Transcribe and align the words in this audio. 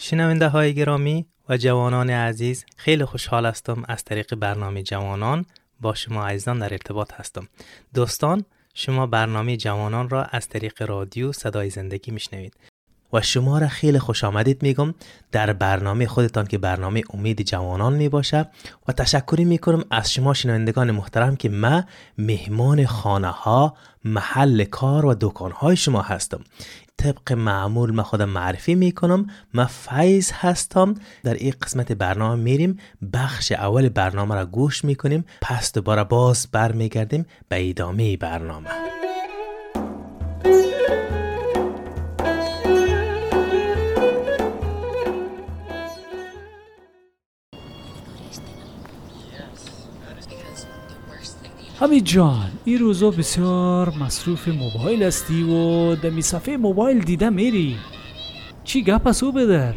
شنونده 0.00 0.48
های 0.48 0.74
گرامی 0.74 1.26
و 1.48 1.56
جوانان 1.56 2.10
عزیز 2.10 2.64
خیلی 2.76 3.04
خوشحال 3.04 3.46
هستم 3.46 3.82
از 3.88 4.04
طریق 4.04 4.34
برنامه 4.34 4.82
جوانان 4.82 5.46
با 5.80 5.94
شما 5.94 6.26
عزیزان 6.26 6.58
در 6.58 6.72
ارتباط 6.72 7.12
هستم. 7.14 7.48
دوستان 7.94 8.44
شما 8.74 9.06
برنامه 9.06 9.56
جوانان 9.56 10.08
را 10.08 10.24
از 10.24 10.48
طریق 10.48 10.82
رادیو 10.82 11.32
صدای 11.32 11.70
زندگی 11.70 12.10
میشنوید. 12.12 12.56
و 13.12 13.20
شما 13.20 13.58
را 13.58 13.68
خیلی 13.68 13.98
خوش 13.98 14.24
آمدید 14.24 14.62
میگم 14.62 14.94
در 15.32 15.52
برنامه 15.52 16.06
خودتان 16.06 16.46
که 16.46 16.58
برنامه 16.58 17.02
امید 17.14 17.42
جوانان 17.42 17.94
می 17.94 18.08
باشه 18.08 18.48
و 18.88 18.92
تشکری 18.92 19.44
می‌کنم 19.44 19.84
از 19.90 20.12
شما 20.12 20.34
شنوندگان 20.34 20.90
محترم 20.90 21.36
که 21.36 21.48
ما 21.48 21.84
مهمان 22.18 22.86
خانه 22.86 23.28
ها 23.28 23.76
محل 24.04 24.64
کار 24.64 25.06
و 25.06 25.16
دکان 25.20 25.52
های 25.52 25.76
شما 25.76 26.02
هستم. 26.02 26.40
طبق 26.96 27.32
معمول 27.32 27.90
من 27.90 28.02
خودم 28.02 28.28
معرفی 28.28 28.74
می‌کنم 28.74 29.26
من 29.54 29.66
فیض 29.66 30.30
هستم. 30.34 30.94
در 31.24 31.34
این 31.34 31.54
قسمت 31.62 31.92
برنامه 31.92 32.42
میریم 32.42 32.78
بخش 33.12 33.52
اول 33.52 33.88
برنامه 33.88 34.34
را 34.34 34.46
گوش 34.46 34.84
می‌کنیم 34.84 35.24
پس 35.40 35.72
دوباره 35.72 36.04
باز 36.04 36.48
برمیگردیم 36.52 37.26
به 37.48 37.70
ادامه 37.70 38.16
برنامه. 38.16 38.68
حمید 51.80 52.04
جان 52.04 52.50
این 52.64 52.78
روزا 52.78 53.10
بسیار 53.10 53.92
مصروف 54.00 54.48
موبایل 54.48 55.02
هستی 55.02 55.42
و 55.42 55.94
د 55.94 56.03
می 56.03 56.22
صفحه 56.22 56.56
موبایل 56.56 56.98
دیده 56.98 57.30
میری. 57.30 57.76
چی 58.64 58.82
گپ 58.82 59.06
اس 59.06 59.22
او 59.22 59.32
بدر؟ 59.32 59.74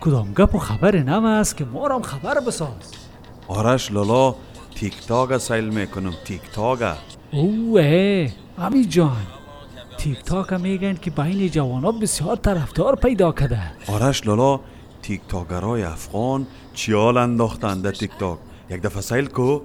کدام 0.00 0.32
گپ 0.32 0.54
و 0.54 0.58
خبر 0.58 0.96
نو 0.96 1.24
است 1.24 1.56
که 1.56 1.64
ما 1.64 1.88
هم 1.88 2.02
خبر 2.02 2.40
بساز؟ 2.40 2.92
آرش 3.48 3.92
لالا 3.92 4.34
تیک 4.74 5.06
تاک 5.06 5.38
سیل 5.38 5.68
می‌کنم 5.68 6.12
تیک 6.24 6.40
تاک 6.52 6.96
اوه 7.32 8.28
حمید 8.58 8.88
جان 8.88 9.26
تیک 9.98 10.22
تاک 10.24 10.52
میگن 10.52 10.94
که 10.94 11.10
بین 11.10 11.50
جوانا 11.50 11.92
بسیار 11.92 12.36
طرفدار 12.36 12.96
پیدا 12.96 13.32
کرده. 13.32 13.62
آرش 13.88 14.26
لالا 14.26 14.60
تیک 15.02 15.20
تاکرای 15.28 15.82
افغان 15.82 16.46
چی 16.74 16.99
حال 16.99 17.16
انداختن 17.16 17.80
در 17.80 17.92
تیک 17.92 18.10
تاک 18.18 18.38
یک 18.70 18.82
دفعه 18.82 19.00
سیل 19.00 19.26
کو 19.26 19.60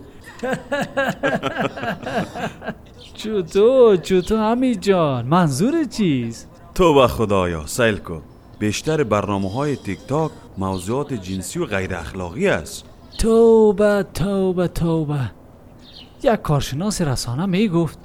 چوتو 3.13 3.97
چوتو 3.97 4.37
حمید 4.37 4.79
جان 4.79 5.25
منظور 5.25 5.83
چیست 5.83 6.49
تو 6.75 6.93
به 6.93 7.07
خدایا 7.07 7.65
سیل 7.65 7.97
کو 7.97 8.19
بیشتر 8.59 9.03
برنامه 9.03 9.51
های 9.51 9.75
تیک 9.75 9.99
تاک 10.07 10.31
موضوعات 10.57 11.13
جنسی 11.13 11.59
و 11.59 11.65
غیر 11.65 11.95
اخلاقی 11.95 12.47
است 12.47 12.85
توبه 13.17 14.05
توبه 14.13 14.67
توبه 14.67 15.31
یک 16.23 16.41
کارشناس 16.41 17.01
رسانه 17.01 17.45
می 17.45 17.69
گفت 17.69 17.99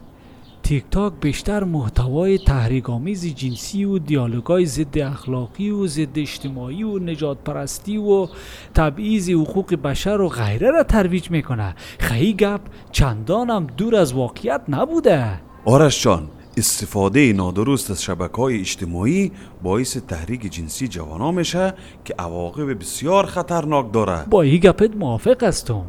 تیک 0.66 0.84
تاک 0.90 1.12
بیشتر 1.20 1.64
محتوای 1.64 2.38
تحریک‌آمیز 2.38 3.34
جنسی 3.34 3.84
و 3.84 3.98
دیالوگای 3.98 4.66
ضد 4.66 4.98
اخلاقی 4.98 5.70
و 5.70 5.86
ضد 5.86 6.18
اجتماعی 6.18 6.82
و 6.82 6.98
نژاد 6.98 7.38
پرستی 7.44 7.96
و 7.96 8.28
تبعیض 8.74 9.30
حقوق 9.30 9.74
بشر 9.74 10.20
و 10.20 10.28
غیره 10.28 10.70
را 10.70 10.82
ترویج 10.82 11.30
می‌کنه. 11.30 11.74
خیلی 11.98 12.32
گپ 12.32 12.60
چندانم 12.92 13.66
دور 13.76 13.96
از 13.96 14.12
واقعیت 14.12 14.60
نبوده. 14.68 15.40
آرش 15.64 16.02
جان 16.02 16.28
استفاده 16.56 17.32
نادرست 17.32 17.90
از 17.90 18.02
شبکه 18.02 18.36
های 18.36 18.60
اجتماعی 18.60 19.32
باعث 19.62 19.96
تحریک 19.96 20.52
جنسی 20.52 20.88
جوانا 20.88 21.30
میشه 21.30 21.74
که 22.04 22.14
عواقب 22.18 22.78
بسیار 22.78 23.26
خطرناک 23.26 23.92
داره 23.92 24.24
با 24.30 24.42
این 24.42 24.56
گپت 24.60 24.96
موافق 24.96 25.44
هستم. 25.44 25.84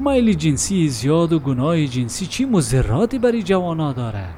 میل 0.00 0.32
جنسی 0.32 0.88
زیاد 0.88 1.32
و 1.32 1.38
گناه 1.38 1.86
جنسی 1.86 2.26
چی 2.26 2.44
مضراتی 2.44 3.18
برای 3.18 3.42
جوانا 3.42 3.92
داره؟ 3.92 4.28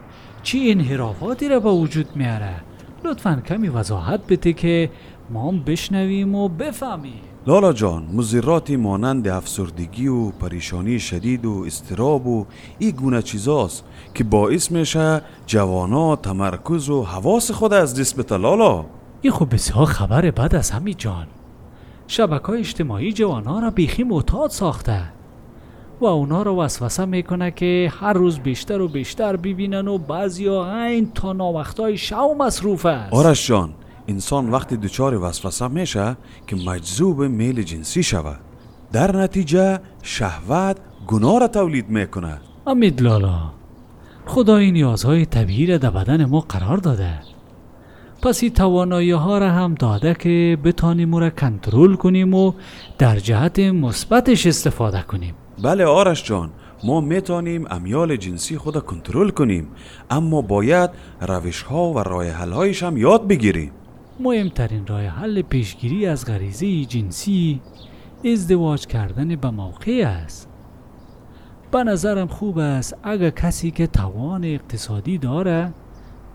چی 0.42 0.70
انحرافاتی 0.70 1.48
را 1.48 1.60
به 1.60 1.70
وجود 1.70 2.06
میاره؟ 2.14 2.54
لطفا 3.04 3.42
کمی 3.48 3.68
وضاحت 3.68 4.20
بده 4.28 4.52
که 4.52 4.90
ما 5.30 5.48
هم 5.48 5.62
بشنویم 5.62 6.34
و 6.34 6.48
بفهمیم. 6.48 7.20
لالا 7.46 7.72
جان 7.72 8.08
مضراتی 8.12 8.76
مانند 8.76 9.28
افسردگی 9.28 10.08
و 10.08 10.30
پریشانی 10.30 10.98
شدید 10.98 11.46
و 11.46 11.64
استراب 11.66 12.26
و 12.26 12.46
این 12.78 12.90
گونه 12.90 13.22
چیزاست 13.22 13.84
که 14.14 14.24
باعث 14.24 14.72
میشه 14.72 15.22
جوانا 15.46 16.16
تمرکز 16.16 16.88
و 16.88 17.02
حواس 17.02 17.50
خود 17.50 17.72
از 17.72 18.00
دست 18.00 18.16
بته 18.16 18.36
لالا. 18.36 18.84
این 19.22 19.32
خب 19.32 19.54
بسیار 19.54 19.86
خبر 19.86 20.30
بد 20.30 20.54
از 20.54 20.70
همین 20.70 20.94
جان. 20.98 21.26
شبکه 22.06 22.46
های 22.46 22.60
اجتماعی 22.60 23.12
جوانا 23.12 23.58
را 23.58 23.70
بیخی 23.70 24.04
معتاد 24.04 24.50
ساخته. 24.50 25.19
و 26.00 26.04
اونا 26.04 26.42
رو 26.42 26.56
وسوسه 26.56 27.04
می‌کنه 27.04 27.50
که 27.50 27.92
هر 28.00 28.12
روز 28.12 28.38
بیشتر 28.38 28.80
و 28.80 28.88
بیشتر 28.88 29.36
ببینن 29.36 29.88
و 29.88 29.98
بعضیا 29.98 30.64
عین 30.64 31.12
تا 31.14 31.32
ناوقتای 31.32 31.96
شو 31.98 32.34
مصروف 32.38 32.86
است. 32.86 33.12
آرش 33.12 33.48
جان 33.48 33.70
انسان 34.08 34.50
وقتی 34.50 34.76
دچار 34.76 35.14
وسوسه 35.14 35.68
میشه 35.68 36.16
که 36.46 36.56
مجذوب 36.56 37.22
میل 37.22 37.62
جنسی 37.62 38.02
شود. 38.02 38.40
در 38.92 39.16
نتیجه 39.16 39.78
شهوت 40.02 40.76
گناه 41.06 41.40
را 41.40 41.48
تولید 41.48 41.88
می‌کنه 41.88 42.40
امید 42.66 43.02
لالا 43.02 43.40
خدا 44.26 44.56
این 44.56 44.74
نیازهای 44.74 45.26
طبیعی 45.26 45.66
را 45.66 45.78
در 45.78 45.90
بدن 45.90 46.24
ما 46.24 46.40
قرار 46.40 46.76
داده. 46.76 47.18
پس 48.22 48.42
این 48.42 48.52
توانایی 48.52 49.10
ها 49.10 49.38
را 49.38 49.50
هم 49.50 49.74
داده 49.74 50.14
که 50.14 50.58
بتانیم 50.64 51.14
او 51.14 51.20
را 51.20 51.30
کنترل 51.30 51.94
کنیم 51.94 52.34
و 52.34 52.52
در 52.98 53.16
جهت 53.16 53.58
مثبتش 53.58 54.46
استفاده 54.46 55.02
کنیم. 55.02 55.34
بله 55.62 55.84
آرش 55.84 56.24
جان 56.24 56.50
ما 56.84 57.00
می‌تونیم 57.00 57.66
امیال 57.70 58.16
جنسی 58.16 58.58
خود 58.58 58.74
را 58.74 58.80
کنترل 58.80 59.30
کنیم 59.30 59.68
اما 60.10 60.42
باید 60.42 60.90
روش 61.20 61.62
ها 61.62 61.92
و 61.92 61.98
راه 61.98 62.30
حل 62.30 62.52
هایش 62.52 62.82
هم 62.82 62.96
یاد 62.96 63.28
بگیریم. 63.28 63.72
مهمترین 64.20 64.86
راه 64.86 65.02
حل 65.02 65.42
پیشگیری 65.42 66.06
از 66.06 66.26
غریزه 66.26 66.84
جنسی 66.84 67.60
ازدواج 68.24 68.86
کردن 68.86 69.36
به 69.36 69.50
موقع 69.50 70.04
است. 70.06 70.48
به 71.70 71.84
نظرم 71.84 72.26
خوب 72.26 72.58
است 72.58 72.96
اگر 73.02 73.30
کسی 73.30 73.70
که 73.70 73.86
توان 73.86 74.44
اقتصادی 74.44 75.18
داره 75.18 75.72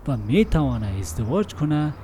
و 0.08 0.16
می‌توانه 0.16 0.86
ازدواج 1.00 1.54
کنه 1.54 1.94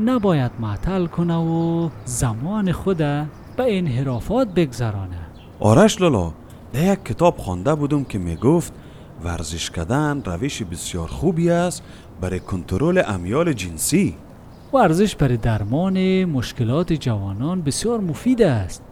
نباید 0.00 0.52
معطل 0.60 1.06
کنه 1.06 1.36
و 1.36 1.88
زمان 2.04 2.72
خود 2.72 2.98
به 2.98 3.28
انحرافات 3.58 4.48
بگذرانه. 4.48 5.18
آرش 5.60 6.00
لالا 6.00 6.32
در 6.74 6.92
یک 6.92 7.04
کتاب 7.04 7.38
خوانده 7.38 7.74
بودم 7.74 8.04
که 8.04 8.18
می‌گفت 8.18 8.72
ورزش 9.24 9.70
کردن 9.70 10.22
روش 10.24 10.62
بسیار 10.62 11.08
خوبی 11.08 11.50
است 11.50 11.82
برای 12.20 12.40
کنترل 12.40 13.02
امیال 13.06 13.52
جنسی. 13.52 14.16
ورزش 14.72 15.16
برای 15.16 15.36
درمان 15.36 16.24
مشکلات 16.24 16.92
جوانان 16.92 17.62
بسیار 17.62 18.00
مفید 18.00 18.42
است. 18.42 18.82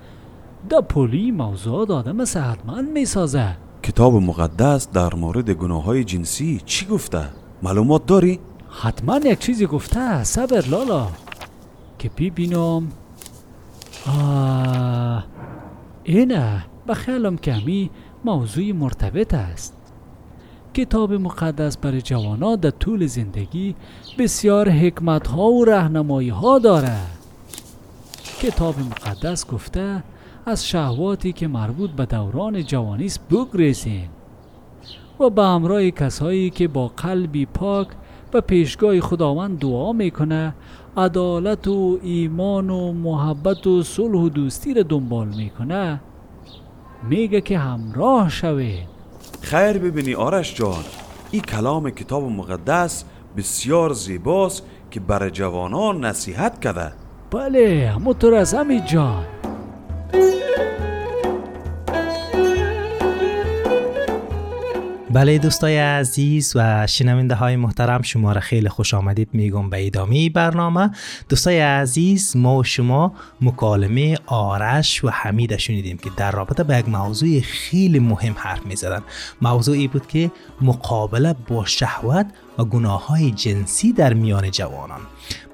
دا 0.69 0.81
پولی 0.81 1.31
موضوعات 1.31 1.91
آدم 1.91 2.25
صحتمند 2.25 2.91
می 2.91 3.05
سازه 3.05 3.57
کتاب 3.83 4.15
مقدس 4.15 4.89
در 4.91 5.15
مورد 5.15 5.51
گناه 5.51 5.85
های 5.85 6.05
جنسی 6.05 6.61
چی 6.65 6.87
گفته؟ 6.87 7.25
معلومات 7.63 8.07
داری؟ 8.07 8.41
حتما 8.83 9.17
یک 9.17 9.39
چیزی 9.39 9.67
گفته 9.67 10.25
صبر 10.25 10.67
لالا. 10.69 11.09
که 11.99 12.11
ببینم. 12.19 12.89
آه 14.07 15.25
اینه. 16.05 16.72
به 16.93 16.97
خیالم 16.97 17.37
که 17.37 17.53
همی 17.53 17.91
موضوع 18.25 18.73
مرتبط 18.73 19.35
است. 19.35 19.77
کتاب 20.75 21.13
مقدس 21.13 21.77
برای 21.77 22.03
جوانا 22.03 22.57
در 22.57 22.71
طول 22.71 23.07
زندگی 23.07 23.75
بسیار 24.19 24.69
حکمت 24.69 25.27
ها 25.27 25.51
و 25.51 25.65
رهنمایی 25.65 26.29
ها 26.29 26.59
داره 26.59 26.97
کتاب 28.41 28.75
مقدس 28.79 29.47
گفته 29.47 30.03
از 30.47 30.67
شهواتی 30.67 31.33
که 31.33 31.49
مربوط 31.49 31.91
به 31.91 32.07
دوران 32.07 32.63
جوانی 32.63 33.07
است 33.07 33.21
بگریزین 33.29 34.09
و 35.21 35.31
به 35.31 35.43
همراه 35.43 35.91
کسایی 35.91 36.51
که 36.51 36.69
با 36.69 36.89
قلبی 36.89 37.47
پاک 37.47 37.89
به 38.31 38.41
پیشگاه 38.41 39.01
خداوند 39.01 39.59
دعا 39.59 39.93
می‌کنه 39.93 40.55
عدالت 40.97 41.69
و 41.69 41.99
ایمان 42.03 42.71
و 42.71 42.93
محبت 42.93 43.67
و 43.67 43.83
صلح 43.83 44.19
و 44.19 44.29
دوستی 44.29 44.75
را 44.75 44.83
دنبال 44.83 45.29
می‌کنه. 45.29 46.01
میگه 47.09 47.41
که 47.41 47.59
همراه 47.59 48.29
شوه. 48.29 48.79
خیر 49.41 49.79
ببینی 49.79 50.15
آرش 50.15 50.55
جان. 50.55 50.85
این 51.31 51.43
کلام 51.43 51.91
کتاب 51.91 52.23
مقدس 52.23 53.05
بسیار 53.37 53.93
زیباست 53.93 54.63
که 54.91 55.01
برای 55.01 55.31
جوانان 55.31 56.05
نصیحت 56.05 56.61
کرده. 56.61 56.93
بله 57.31 57.93
همونطور 57.95 58.35
از 58.35 58.55
همین 58.55 58.85
جان. 58.85 59.25
بله 65.13 65.39
دوستای 65.39 65.79
عزیز 65.79 66.53
و 66.55 66.87
شنونده 66.87 67.35
های 67.35 67.57
محترم 67.57 68.03
شما 68.03 68.33
را 68.33 68.41
خیلی 68.41 68.69
خوش 68.69 68.95
آمدید. 68.95 69.29
میگم 69.33 69.71
به 69.71 69.87
ادامه 69.87 70.31
برنامه. 70.31 70.91
دوستای 71.29 71.61
عزیز 71.61 72.37
ما 72.37 72.57
و 72.57 72.65
شما 72.65 73.13
مکالمه 73.41 74.19
آرش 74.27 75.05
و 75.05 75.09
حمید 75.09 75.57
شنیدیم 75.57 75.97
که 75.97 76.11
در 76.17 76.31
رابطه 76.31 76.65
به 76.65 76.79
یک 76.79 76.89
موضوع 76.89 77.41
خیلی 77.41 77.99
مهم 77.99 78.35
حرف 78.37 78.67
می 78.67 78.77
زدن 78.77 79.03
موضوعی 79.43 79.89
بود 79.89 80.07
که 80.07 80.31
مقابله 80.61 81.35
با 81.49 81.65
شهوت 81.65 82.27
و 82.59 82.65
گناه 82.65 83.07
های 83.07 83.31
جنسی 83.31 83.93
در 83.93 84.15
میان 84.15 84.51
جوانان. 84.51 85.01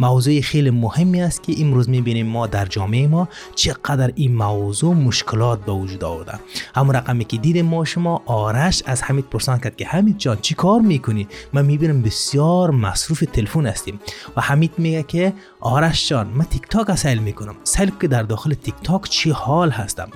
موضوع 0.00 0.40
خیلی 0.40 0.70
مهمی 0.70 1.22
است 1.22 1.42
که 1.42 1.54
امروز 1.60 1.88
می‌بینیم 1.88 2.26
ما 2.26 2.46
در 2.46 2.66
جامعه 2.66 3.06
ما 3.06 3.28
چقدر 3.54 4.12
این 4.14 4.34
موضوع 4.34 4.94
مشکلات 4.94 5.64
به 5.64 5.72
وجود 5.72 6.04
آورده. 6.04 6.38
همون 6.74 6.94
رقمی 6.94 7.24
که 7.24 7.36
دیدیم 7.36 7.66
ما 7.66 7.84
شما 7.84 8.22
آرش 8.26 8.82
از 8.86 9.02
حمید 9.02 9.24
پرسان 9.24 9.58
کرد 9.58 9.76
که 9.76 9.86
حمید 9.86 10.18
جان 10.18 10.38
چی 10.42 10.54
کار 10.54 10.80
می‌کنی؟ 10.80 11.28
من 11.52 11.64
می‌بینم 11.64 12.02
بسیار 12.02 12.70
مصروف 12.70 13.24
تلفن 13.32 13.66
هستیم. 13.66 14.00
و 14.36 14.40
حمید 14.40 14.72
میگه 14.78 15.02
که 15.02 15.32
آرش 15.60 16.08
جان 16.08 16.26
من 16.26 16.44
تیک 16.44 16.62
تاک 16.68 16.94
سیل 16.94 17.18
می‌کنم. 17.18 17.54
سیل 17.64 17.90
که 18.00 18.08
در 18.08 18.22
داخل 18.22 18.54
تیک 18.54 18.74
تاک 18.84 19.08
چی 19.08 19.30
حال 19.30 19.70
هستم؟ 19.70 20.08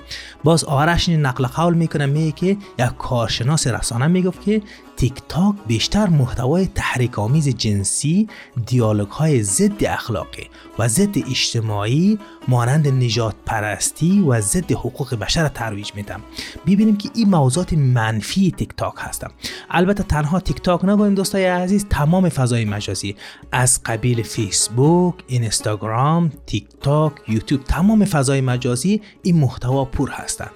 باز 0.43 0.63
آرش 0.63 1.09
نقل 1.09 1.47
قول 1.47 1.73
می‌کنه 1.73 2.05
میگه 2.05 2.31
که 2.31 2.57
یک 2.79 2.97
کارشناس 2.97 3.67
رسانه 3.67 4.07
می‌گفت 4.07 4.41
که 4.41 4.61
تیک 4.97 5.13
تاک 5.29 5.55
بیشتر 5.67 6.07
محتوای 6.07 6.67
تحریک 6.67 7.19
آمیز 7.19 7.49
جنسی 7.49 8.27
دیالوگ 8.65 9.07
های 9.07 9.43
ضد 9.43 9.85
اخلاقی 9.85 10.49
و 10.79 10.87
ضد 10.87 11.17
اجتماعی 11.17 12.19
مانند 12.47 12.87
نژاد 12.87 13.35
پرستی 13.45 14.21
و 14.21 14.41
ضد 14.41 14.71
حقوق 14.71 15.15
بشر 15.15 15.47
ترویج 15.47 15.91
میده. 15.95 16.21
ببینیم 16.67 16.97
که 16.97 17.09
این 17.15 17.29
موضوعات 17.29 17.73
منفی 17.73 18.51
تیک 18.57 18.69
تاک 18.77 18.93
هستم 18.97 19.31
البته 19.69 20.03
تنها 20.03 20.39
تیک 20.39 20.61
تاک 20.61 20.85
نگویم 20.85 21.15
دوستای 21.15 21.45
عزیز 21.45 21.85
تمام 21.89 22.29
فضای 22.29 22.65
مجازی. 22.65 23.15
از 23.51 23.83
قبیل 23.85 24.23
فیسبوک 24.23 25.15
اینستاگرام 25.27 26.31
تیک 26.45 26.67
تاک 26.81 27.13
یوتیوب 27.27 27.63
تمام 27.63 28.05
فضای 28.05 28.41
مجازی 28.41 29.01
این 29.23 29.39
محتوا 29.39 29.85
پر 29.85 30.09
هستند 30.09 30.51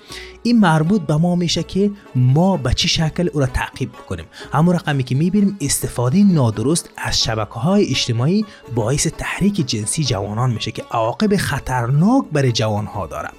این 0.47 0.59
مربوط 0.59 1.01
به 1.01 1.15
ما 1.15 1.35
میشه 1.35 1.63
که 1.63 1.91
ما 2.15 2.57
به 2.57 2.73
چه 2.73 2.87
شکل 2.87 3.29
او 3.33 3.39
را 3.39 3.45
تعقیب 3.45 3.91
بکنیم. 3.91 4.25
همون 4.53 4.75
رقمی 4.75 5.03
که 5.03 5.15
می‌بینیم 5.15 5.57
استفاده 5.61 6.23
نادرست 6.23 6.89
از 6.97 7.23
شبکه 7.23 7.53
های 7.53 7.89
اجتماعی 7.89 8.45
باعث 8.75 9.07
تحریک 9.07 9.67
جنسی 9.67 10.03
جوانان 10.03 10.51
میشه 10.51 10.71
که 10.71 10.83
عواقب 10.91 11.35
خطرناک 11.35 12.25
برای 12.31 12.51
جوان 12.51 12.85
ها 12.85 13.07
داره. 13.07 13.29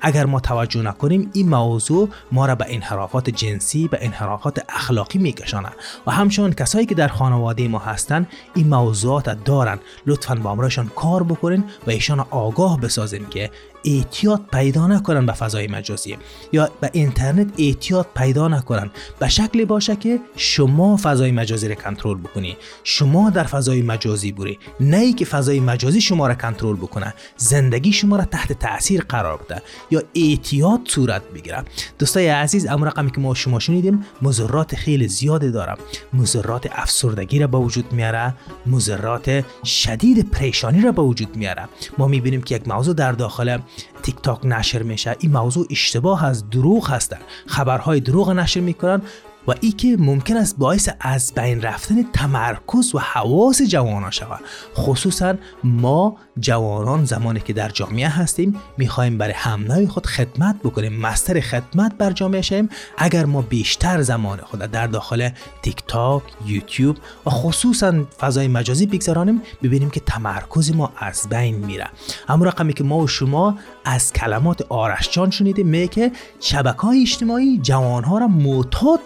اگر 0.00 0.26
ما 0.26 0.40
توجه 0.40 0.82
نکنیم 0.82 1.30
این 1.32 1.48
موضوع 1.48 2.08
ما 2.32 2.46
را 2.46 2.54
به 2.54 2.66
انحرافات 2.68 3.30
جنسی 3.30 3.88
به 3.88 3.98
انحرافات 4.00 4.64
اخلاقی 4.68 5.18
میکشانه. 5.18 5.68
و 6.06 6.10
همچنان 6.10 6.52
کسایی 6.52 6.86
که 6.86 6.94
در 6.94 7.08
خانواده 7.08 7.68
ما 7.68 7.78
هستن 7.78 8.26
این 8.54 8.68
موضوعات 8.68 9.44
دارن. 9.44 9.78
لطفا 10.06 10.34
با 10.34 10.50
امرشان 10.50 10.90
کار 10.96 11.22
بکنین 11.22 11.64
و 11.86 11.90
ایشان 11.90 12.20
آگاه 12.30 12.80
بسازیم 12.80 13.26
که 13.26 13.50
اعتیاد 13.84 14.40
پیدا 14.52 14.86
نکنن 14.86 15.26
به 15.26 15.32
فضای 15.32 15.66
مجازی. 15.66 16.18
یا 16.52 16.70
به 16.80 16.90
اینترنت 16.92 17.48
اعتیاد 17.58 18.06
پیدا 18.16 18.48
نکنن. 18.48 18.90
به 19.18 19.28
شکلی 19.28 19.64
باشه 19.64 19.96
که 19.96 20.20
شما 20.36 20.96
فضای 21.02 21.32
مجازی 21.32 21.68
را 21.68 21.74
کنترل 21.74 22.18
بکنی. 22.18 22.56
شما 22.84 23.30
در 23.30 23.44
فضای 23.44 23.82
مجازی 23.82 24.32
بوری. 24.32 24.58
نه 24.80 24.96
ای 24.96 25.12
که 25.12 25.24
فضای 25.24 25.60
مجازی 25.60 26.00
شما 26.00 26.26
را 26.26 26.34
کنترل 26.34 26.76
بکنه. 26.76 27.14
زندگی 27.36 27.92
شما 27.92 28.16
را 28.16 28.24
تحت 28.24 28.52
تاثیر 28.52 29.04
قرار 29.08 29.36
بده. 29.36 29.62
یا 29.90 30.02
اعتیاد 30.14 30.80
صورت 30.84 31.22
بگیره. 31.34 31.62
دوستای 31.98 32.28
عزیز 32.28 32.66
امر 32.66 32.86
رقمی 32.86 33.10
که 33.10 33.20
ما 33.20 33.34
شما 33.34 33.58
شنیدیم 33.58 34.06
مضرات 34.22 34.76
خیلی 34.76 35.08
زیاده 35.08 35.50
داره. 35.50 35.74
مضرات 36.12 36.68
افسردگی 36.72 37.38
را 37.38 37.46
به 37.46 37.58
وجود 37.58 37.92
میاره. 37.92 38.34
مضرات 38.66 39.44
شدید 39.64 40.30
پریشانی 40.30 40.80
را 40.80 40.92
به 40.92 41.02
وجود 41.02 41.36
میاره. 41.36 41.68
ما 41.98 42.08
می‌بینیم 42.08 42.42
که 42.42 42.54
یک 42.54 42.68
موضوع 42.68 42.94
در 42.94 43.12
داخل 43.12 43.58
تیک 44.02 44.16
تاک 44.22 44.40
نشر 44.44 44.82
میشه. 44.82 45.16
این 45.18 45.32
موضوع 45.32 45.66
اشتباه 45.70 46.24
از 46.24 46.50
دروغ 46.50 46.90
هستن 46.90 47.18
خبرهای 47.46 48.00
دروغ 48.00 48.30
نشر 48.30 48.60
می‌کنن. 48.60 49.02
و 49.48 49.54
ای 49.60 49.72
که 49.72 49.96
ممکن 49.98 50.36
است 50.36 50.58
باعث 50.58 50.88
از 51.00 51.32
بین 51.34 51.62
رفتن 51.62 52.02
تمرکز 52.12 52.94
و 52.94 52.98
حواس 52.98 53.62
جوانان 53.62 54.10
شود. 54.10 54.40
خصوصا 54.76 55.34
ما 55.64 56.16
جوانان 56.40 57.04
زمانی 57.04 57.40
که 57.40 57.52
در 57.52 57.68
جامعه 57.68 58.08
هستیم 58.08 58.60
می‌خواهیم 58.78 59.18
برای 59.18 59.34
هم 59.34 59.86
خود 59.86 60.06
خدمت 60.06 60.56
بکنیم 60.64 60.92
مستر 60.92 61.40
خدمت 61.40 61.98
بر 61.98 62.10
جامعه 62.10 62.42
شیم 62.42 62.68
اگر 62.98 63.24
ما 63.24 63.42
بیشتر 63.42 64.02
زمان 64.02 64.38
خود 64.38 64.60
در 64.60 64.86
داخل 64.86 65.30
تیک 65.62 65.82
تاک 65.86 66.22
یوتیوب 66.46 66.96
و 67.26 67.30
خصوصا 67.30 68.04
فضای 68.20 68.48
مجازی 68.48 68.86
بگذارانیم 68.86 69.42
ببینیم 69.62 69.90
که 69.90 70.00
تمرکز 70.00 70.74
ما 70.74 70.92
از 70.96 71.28
بین 71.28 71.54
میره. 71.54 71.88
اما 72.28 72.44
رقمی 72.44 72.72
که 72.72 72.84
ما 72.84 72.98
و 72.98 73.06
شما 73.06 73.58
از 73.84 74.12
کلمات 74.12 74.62
آرش 74.68 75.10
جان 75.10 75.30
شنیدیم 75.30 75.66
میگه 75.66 75.88
که 75.88 76.12
شبکه 76.40 76.80
های 76.80 77.02
اجتماعی 77.02 77.58
جوان 77.58 78.04
ها 78.04 78.18
را 78.18 78.28
معتاد 78.28 79.00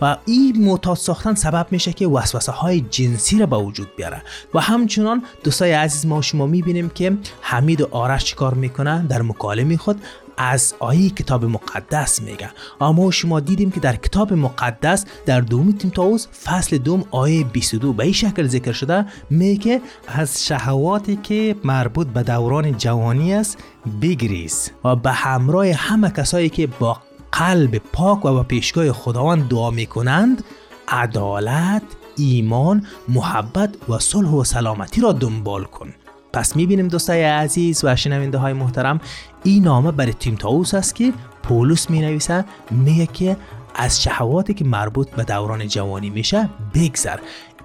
و 0.00 0.16
این 0.26 0.64
معتاد 0.64 0.96
ساختن 0.96 1.34
سبب 1.34 1.66
میشه 1.70 1.92
که 1.92 2.06
وسوسه 2.06 2.52
های 2.52 2.80
جنسی 2.80 3.38
را 3.38 3.46
به 3.46 3.56
وجود 3.56 3.96
بیاره. 3.96 4.22
و 4.54 4.60
همچنان 4.60 5.22
دوستای 5.44 5.72
عزیز 5.72 6.06
ما 6.06 6.22
شما 6.22 6.46
می‌بینیم 6.46 6.88
که 6.88 7.18
حمید 7.40 7.80
و 7.80 7.88
آرش 7.90 8.24
چیکار 8.24 8.54
می‌کنن؟ 8.54 9.06
در 9.06 9.22
مکالمه 9.22 9.76
خود 9.76 10.02
از 10.42 10.74
آیه 10.78 11.10
کتاب 11.10 11.44
مقدس 11.44 12.22
میگه. 12.22 12.50
اما 12.80 13.10
شما 13.10 13.40
دیدیم 13.40 13.70
که 13.70 13.80
در 13.80 13.96
کتاب 13.96 14.32
مقدس 14.32 15.04
در 15.26 15.40
دوم 15.40 15.72
تیمتائوس 15.72 16.26
فصل 16.44 16.78
دوم 16.78 17.04
آیه 17.10 17.44
22 17.44 17.92
به 17.92 18.04
این 18.04 18.12
شکل 18.12 18.46
ذکر 18.46 18.72
شده 18.72 19.06
میگه 19.30 19.80
از 20.08 20.46
شهواتی 20.46 21.16
که 21.16 21.56
مربوط 21.64 22.06
به 22.06 22.22
دوران 22.22 22.78
جوانی 22.78 23.34
است 23.34 23.58
بگریز. 24.02 24.70
و 24.84 24.96
به 24.96 25.12
همراه 25.12 25.66
همه 25.66 26.10
کسایی 26.10 26.48
که 26.48 26.66
با 26.66 26.96
قلب 27.32 27.76
پاک 27.92 28.24
و 28.24 28.34
به 28.34 28.42
پیشگاه 28.42 28.92
خداوند 28.92 29.48
دعا 29.48 29.70
می‌کنند 29.70 30.44
عدالت 30.88 31.82
ایمان 32.16 32.86
محبت 33.08 33.74
و 33.88 33.98
صلح 33.98 34.30
و 34.30 34.44
سلامتی 34.44 35.00
را 35.00 35.12
دنبال 35.12 35.64
کن. 35.64 35.94
پس 36.32 36.56
می‌بینیم 36.56 36.88
دوستای 36.88 37.22
عزیز 37.22 37.84
و 37.84 37.96
شنونده 37.96 38.38
های 38.38 38.52
محترم 38.52 39.00
این 39.42 39.64
نامه 39.64 39.92
برای 39.92 40.12
تیم 40.12 40.34
تاوس 40.34 40.74
است 40.74 40.94
که 40.94 41.12
پولس 41.42 41.90
می 41.90 42.00
نویسه 42.00 42.44
میگه 42.70 43.06
که 43.06 43.36
از 43.74 44.02
شهواتی 44.02 44.54
که 44.54 44.64
مربوط 44.64 45.10
به 45.10 45.24
دوران 45.24 45.68
جوانی 45.68 46.10
میشه 46.10 46.48
بگذر. 46.74 47.18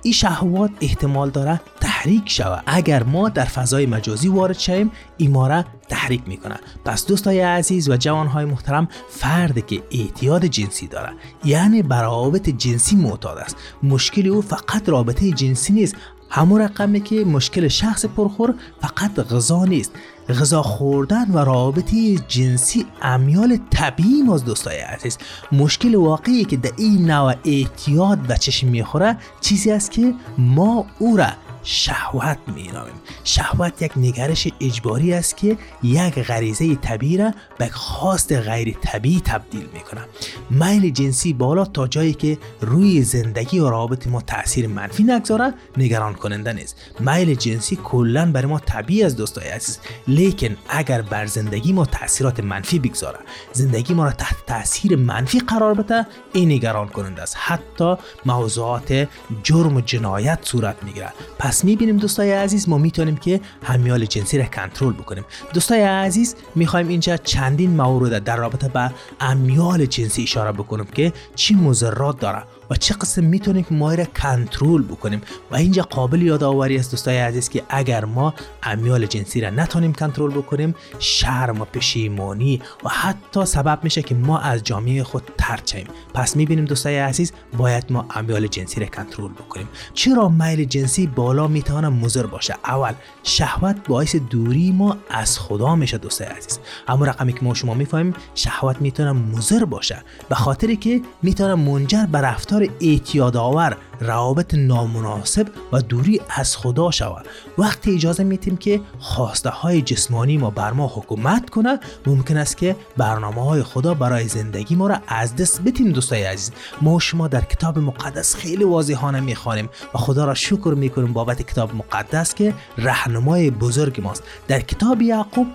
این 0.05 0.13
شهوات 0.13 0.71
احتمال 0.81 1.29
داره 1.29 1.61
تحریک 1.81 2.29
شود. 2.29 2.63
اگر 2.65 3.03
ما 3.03 3.29
در 3.29 3.45
فضای 3.45 3.85
مجازی 3.85 4.27
وارد 4.27 4.59
شویم 4.59 4.91
این 5.17 5.31
ما 5.31 5.47
را 5.47 5.65
تحریک 5.89 6.21
می‌کنه. 6.27 6.55
پس 6.85 7.05
دوستای 7.05 7.39
عزیز 7.39 7.89
و 7.89 7.97
جوانهای 7.97 8.45
محترم 8.45 8.87
فردی 9.09 9.61
که 9.61 9.83
اعتیاد 9.91 10.45
جنسی 10.45 10.87
داره. 10.87 11.09
یعنی 11.45 11.81
برابط 11.81 12.49
جنسی 12.49 12.95
معتاد 12.95 13.37
است. 13.37 13.55
مشکلی 13.83 14.29
او 14.29 14.41
فقط 14.41 14.89
رابطه 14.89 15.31
جنسی 15.31 15.73
نیست. 15.73 15.95
همون 16.29 16.61
رقمی 16.61 17.01
که 17.01 17.25
مشکل 17.25 17.67
شخص 17.67 18.05
پرخور 18.05 18.55
فقط 18.81 19.19
غذا 19.19 19.65
نیست. 19.65 19.91
غذا 20.29 20.63
خوردن 20.63 21.31
و 21.31 21.37
رابطه 21.37 22.15
جنسی 22.27 22.85
امیال 23.01 23.59
طبیعی 23.69 24.21
ماست 24.21 24.45
دوستای 24.45 24.77
عزیز. 24.77 25.17
مشکل 25.51 25.95
واقعی 25.95 26.45
که 26.45 26.57
در 26.57 26.71
این 26.77 27.11
نوع 27.11 27.33
اعتیاد 27.45 28.17
به 28.17 28.37
چشم 28.37 28.67
می‌خوره 28.67 29.17
چیزی 29.41 29.71
است 29.71 29.91
که 29.91 30.13
ما 30.37 30.85
او 30.99 31.17
را 31.17 31.27
شهوت 31.67 32.37
مینامیم 32.47 32.93
شهوت 33.23 33.81
یک 33.81 33.91
نگرش 33.97 34.47
اجباری 34.61 35.13
است 35.13 35.37
که 35.37 35.57
یک 35.83 36.19
غریزه 36.19 36.75
طبیعی 36.75 37.17
را 37.17 37.31
به 37.57 37.69
خواست 37.69 38.31
غیر 38.31 38.77
طبیعی 38.81 39.21
تبدیل 39.25 39.67
می‌کنه. 39.73 40.01
میل 40.49 40.89
جنسی 40.89 41.33
بالا 41.33 41.65
تا 41.65 41.87
جایی 41.87 42.13
که 42.13 42.37
روی 42.61 43.01
زندگی 43.01 43.59
و 43.59 43.69
رابط 43.69 44.07
ما 44.07 44.21
تاثیر 44.21 44.67
منفی 44.67 45.03
نگذاره 45.03 45.53
نگران 45.77 46.13
کننده 46.13 46.53
نیست. 46.53 46.75
میل 46.99 47.35
جنسی 47.35 47.79
کلا 47.83 48.31
برای 48.31 48.47
ما 48.47 48.59
طبیعی 48.59 49.03
از 49.03 49.15
دوستای 49.15 49.49
عزیز. 49.49 49.79
لیکن 50.07 50.57
اگر 50.69 51.01
بر 51.01 51.25
زندگی 51.25 51.73
ما 51.73 51.85
تاثیرات 51.85 52.39
منفی 52.39 52.79
بگذاره 52.79 53.19
زندگی 53.53 53.93
ما 53.93 54.03
را 54.03 54.11
تحت 54.11 54.35
تاثیر 54.47 54.95
منفی 54.95 55.39
قرار 55.39 55.73
بده 55.73 56.07
این 56.33 56.51
نگران 56.51 56.87
کننده 56.87 57.21
است. 57.21 57.35
حتی 57.39 57.95
موضوعات 58.25 59.07
جرم 59.43 59.75
و 59.75 59.81
جنایت 59.81 60.39
صورت 60.41 60.83
می‌گیره. 60.83 61.13
پس 61.39 61.54
می‌بینیم 61.63 61.97
دوستای 61.97 62.31
عزیز 62.31 62.69
ما 62.69 62.77
می‌تونیم 62.77 63.17
که 63.17 63.41
همیال 63.63 64.05
جنسی 64.05 64.37
را 64.37 64.45
کنترل 64.45 64.93
بکنیم. 64.93 65.25
دوستای 65.53 65.81
عزیز 65.81 66.35
می‌خوایم 66.55 66.87
اینجا 66.87 67.17
چندین 67.17 67.75
مورد 67.75 68.23
در 68.23 68.35
رابطه 68.35 68.67
با 68.67 68.89
امیال 69.19 69.85
جنسی 69.85 70.23
اشاره 70.23 70.51
بکنم 70.51 70.85
که 70.85 71.13
چی 71.35 71.55
مضرات 71.55 72.19
داره. 72.19 72.43
و 72.69 72.75
چه 72.75 72.93
قسم 72.93 73.23
می‌تونیم 73.23 73.63
که 73.63 73.95
را 73.95 74.05
کنترل 74.05 74.81
بکنیم؟ 74.81 75.21
و 75.51 75.55
اینجا 75.55 75.83
قابل 75.83 76.21
یادآوری 76.21 76.75
است 76.75 76.91
دوستای 76.91 77.17
عزیز 77.17 77.49
که 77.49 77.63
اگر 77.69 78.05
ما 78.05 78.33
امیال 78.63 79.05
جنسی 79.05 79.41
را 79.41 79.49
نتونیم 79.49 79.93
کنترل 79.93 80.31
بکنیم 80.31 80.75
شرم 80.99 81.61
و 81.61 81.65
پشیمانی 81.65 82.61
و 82.83 82.89
حتی 82.89 83.45
سبب 83.45 83.79
میشه 83.83 84.01
که 84.01 84.15
ما 84.15 84.39
از 84.39 84.63
جامعه 84.63 85.03
خود 85.03 85.23
ترچیم 85.37 85.87
پس 86.13 86.35
می‌بینیم 86.35 86.65
دوستای 86.65 86.99
عزیز 86.99 87.31
باید 87.57 87.85
ما 87.89 88.05
امیال 88.15 88.47
جنسی 88.47 88.79
را 88.79 88.85
کنترل 88.85 89.31
بکنیم. 89.31 89.67
چرا 89.93 90.29
میل 90.29 90.65
جنسی 90.65 91.07
بالا 91.07 91.47
می‌تونه 91.47 91.89
مضر 91.89 92.25
باشه؟ 92.25 92.55
اول 92.65 92.93
شهوت 93.23 93.75
باعث 93.87 94.15
دوری 94.15 94.71
ما 94.71 94.97
از 95.09 95.39
خدا 95.39 95.75
میشه 95.75 95.97
دوستای 95.97 96.27
عزیز. 96.27 96.59
اما 96.87 97.05
رقمی 97.05 97.33
که 97.33 97.39
ما 97.41 97.53
شما 97.53 97.73
می‌فهمیم 97.73 98.13
شهوت 98.35 98.81
می‌تونه 98.81 99.11
مضر 99.11 99.65
باشه. 99.65 100.03
به 100.29 100.35
خاطری 100.35 100.77
که 100.77 101.01
می‌تونه 101.23 101.55
منجر 101.55 102.05
به 102.05 102.21
رفتار 102.21 102.54
اعتیادآور 102.81 103.77
روابط 103.99 104.53
نامناسب 104.53 105.47
و 105.71 105.81
دوری 105.81 106.21
از 106.29 106.57
خدا 106.57 106.91
شود. 106.91 107.25
وقتی 107.57 107.95
اجازه 107.95 108.23
میتیم 108.23 108.57
که 108.57 108.81
خواسته 108.99 109.49
های 109.49 109.81
جسمانی 109.81 110.37
ما 110.37 110.49
بر 110.49 110.73
ما 110.73 110.87
حکومت 110.87 111.49
کنه 111.49 111.79
ممکن 112.05 112.37
است 112.37 112.57
که 112.57 112.75
برنامه 112.97 113.43
های 113.45 113.63
خدا 113.63 113.93
برای 113.93 114.27
زندگی 114.27 114.75
ما 114.75 114.87
را 114.87 114.97
از 115.07 115.35
دست 115.35 115.61
بتیم 115.61 115.91
دوستای 115.91 116.23
عزیز. 116.23 116.51
ما 116.81 116.99
شما 116.99 117.27
در 117.27 117.41
کتاب 117.41 117.79
مقدس 117.79 118.35
خیلی 118.35 118.63
واضحانه 118.63 119.19
می‌خوانیم 119.19 119.69
و 119.93 119.97
خدا 119.97 120.25
را 120.25 120.33
شکر 120.33 120.73
می‌کنیم 120.77 121.13
بابت 121.13 121.41
کتاب 121.41 121.75
مقدس 121.75 122.33
که 122.33 122.53
رهنمای 122.77 123.51
بزرگ 123.51 124.01
ماست. 124.01 124.23
در 124.47 124.59
کتاب 124.59 125.01
یعقوب 125.01 125.47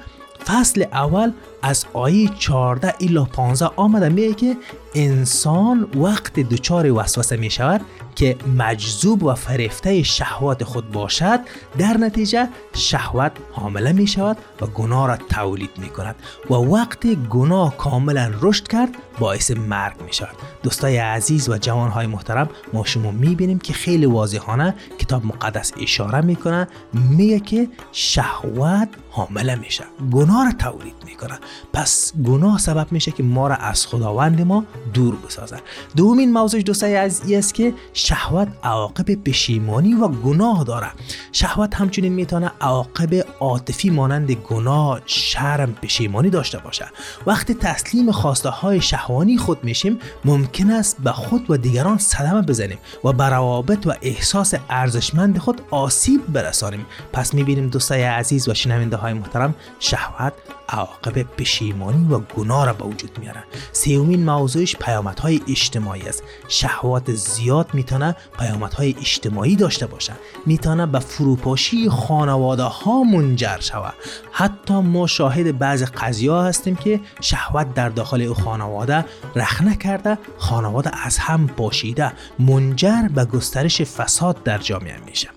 فصل 0.46 0.84
اول 0.92 1.32
از 1.62 1.86
آیه 1.92 2.28
14 2.38 2.94
الا 3.00 3.24
15 3.24 3.66
آمده 3.76 4.08
میگه 4.08 4.34
که 4.34 4.56
انسان 4.94 5.88
وقت 5.94 6.40
دچار 6.40 6.92
وسوسه 6.92 7.36
می 7.36 7.50
شود 7.50 7.80
که 8.14 8.36
مجذوب 8.58 9.22
و 9.22 9.34
فریفته 9.34 10.02
شهوات 10.02 10.64
خود 10.64 10.90
باشد. 10.90 11.40
در 11.78 11.96
نتیجه 11.96 12.48
شهوت 12.74 13.32
حامله 13.52 13.92
می 13.92 14.06
شود 14.06 14.36
و 14.60 14.66
گناه 14.66 15.08
را 15.08 15.16
تولید 15.16 15.70
می 15.78 15.88
کند 15.88 16.16
و 16.50 16.54
وقتی 16.54 17.16
گناه 17.30 17.76
کاملا 17.76 18.32
رشد 18.40 18.68
کرد 18.68 18.88
باعث 19.18 19.50
مرگ 19.50 20.02
می 20.02 20.12
شود 20.12 20.36
دوستای 20.62 20.96
عزیز 20.96 21.48
و 21.48 21.58
جوانهای 21.58 22.06
محترم 22.06 22.48
ما 22.72 22.84
شما 22.84 23.10
می 23.10 23.34
بینیم 23.34 23.58
که 23.58 23.72
خیلی 23.72 24.06
واضحانه 24.06 24.74
کتاب 24.98 25.26
مقدس 25.26 25.72
اشاره 25.80 26.20
می‌کنه 26.20 26.68
میگه 26.92 27.40
که 27.40 27.68
شهوت 27.92 28.88
حامله 29.10 29.54
میشه 29.54 29.84
گناه 30.12 30.44
را 30.44 30.52
تولید 30.52 30.94
می‌کنه 31.06 31.38
پس 31.72 32.12
گناه 32.24 32.58
سبب 32.58 32.86
میشه 32.90 33.10
که 33.10 33.22
ما 33.22 33.48
را 33.48 33.54
از 33.54 33.86
خداوند 33.86 34.40
ما 34.40 34.64
دور 34.94 35.16
بسازه 35.16 35.56
دومین 35.96 36.32
موضوع 36.32 36.62
دوستای 36.62 36.96
عزیزی 36.96 37.36
است 37.36 37.54
که 37.54 37.74
شهوت 37.92 38.48
عواقب 38.62 39.14
پشیمانی 39.14 39.94
و 39.94 40.08
گناه 40.08 40.64
داره 40.64 40.88
شهوت 41.32 41.74
همچنین 41.74 42.12
می‌تونه 42.12 42.52
عواقب 42.60 43.14
عاطفی 43.40 43.90
مانند 43.90 44.32
گناه 44.32 45.00
شرم 45.06 45.74
پشیمانی 45.74 46.30
داشته 46.30 46.58
باشه 46.58 46.86
وقتی 47.26 47.54
تسلیم 47.54 48.12
خواسته 48.12 48.48
های 48.48 48.80
شهوانی 48.80 49.38
خود 49.38 49.64
میشیم 49.64 49.98
ممکن 50.24 50.70
است 50.70 50.96
به 51.04 51.12
خود 51.12 51.50
و 51.50 51.56
دیگران 51.56 51.98
صدمه 51.98 52.42
بزنیم 52.42 52.78
و 53.04 53.12
به 53.12 53.24
روابط 53.24 53.86
و 53.86 53.94
احساس 54.02 54.54
ارزشمند 54.70 55.38
خود 55.38 55.60
آسیب 55.70 56.26
برسانیم. 56.26 56.86
پس 57.12 57.34
می‌بینیم 57.34 57.68
دوستای 57.68 58.02
عزیز 58.02 58.48
و 58.48 58.54
شنونده 58.54 58.96
های 58.96 59.12
محترم 59.12 59.54
شهوت 59.80 60.32
عواقب 60.68 61.22
پشیمانی 61.40 62.14
و 62.14 62.18
گناه 62.18 62.66
را 62.66 62.72
به 62.72 62.84
وجود 62.84 63.18
میاره 63.18 63.44
سومین 63.72 64.24
موضوعش 64.24 64.76
پیامدهای 64.76 65.40
اجتماعی 65.48 66.08
است. 66.08 66.22
شهوات 66.48 67.12
زیاد 67.12 67.74
می‌تونه 67.74 68.16
پیامدهای 68.38 68.94
اجتماعی 68.98 69.56
داشته 69.56 69.86
باشه. 69.86 70.12
می‌تونه 70.46 70.86
به 70.86 70.98
فروپاشی 70.98 71.88
خانواده 71.88 72.62
ها 72.62 73.02
منجر 73.02 73.60
شود. 73.60 73.94
حتی 74.32 74.74
ما 74.74 75.06
شاهد 75.06 75.58
بعض 75.58 75.82
قضیه 75.82 76.32
هستیم 76.32 76.76
که 76.76 77.00
شهوت 77.20 77.74
در 77.74 77.88
داخل 77.88 78.22
او 78.22 78.34
خانواده 78.34 79.04
رخنه 79.36 79.76
کرده 79.76 80.18
خانواده 80.38 80.90
از 81.06 81.18
هم 81.18 81.46
پاشیده 81.46 82.12
منجر 82.38 83.08
به 83.14 83.24
گسترش 83.24 83.82
فساد 83.82 84.42
در 84.42 84.58
جامعه 84.58 85.00
میشه. 85.06 85.28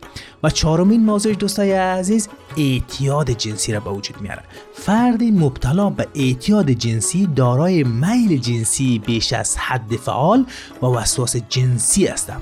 و 0.43 0.49
چهارمین 0.49 1.05
موضوع 1.05 1.33
دوستای 1.33 1.71
عزیز 1.71 2.29
اعتیاد 2.57 3.31
جنسی 3.31 3.73
را 3.73 3.79
به 3.79 3.89
وجود 3.89 4.21
میاره 4.21 4.43
فردی 4.73 5.31
مبتلا 5.31 5.89
به 5.89 6.07
اعتیاد 6.15 6.69
جنسی 6.71 7.25
دارای 7.35 7.83
میل 7.83 8.37
جنسی 8.37 8.99
بیش 8.99 9.33
از 9.33 9.57
حد 9.57 9.95
فعال 9.95 10.45
و 10.81 10.85
وسواس 10.85 11.35
جنسی 11.35 12.07
است. 12.07 12.33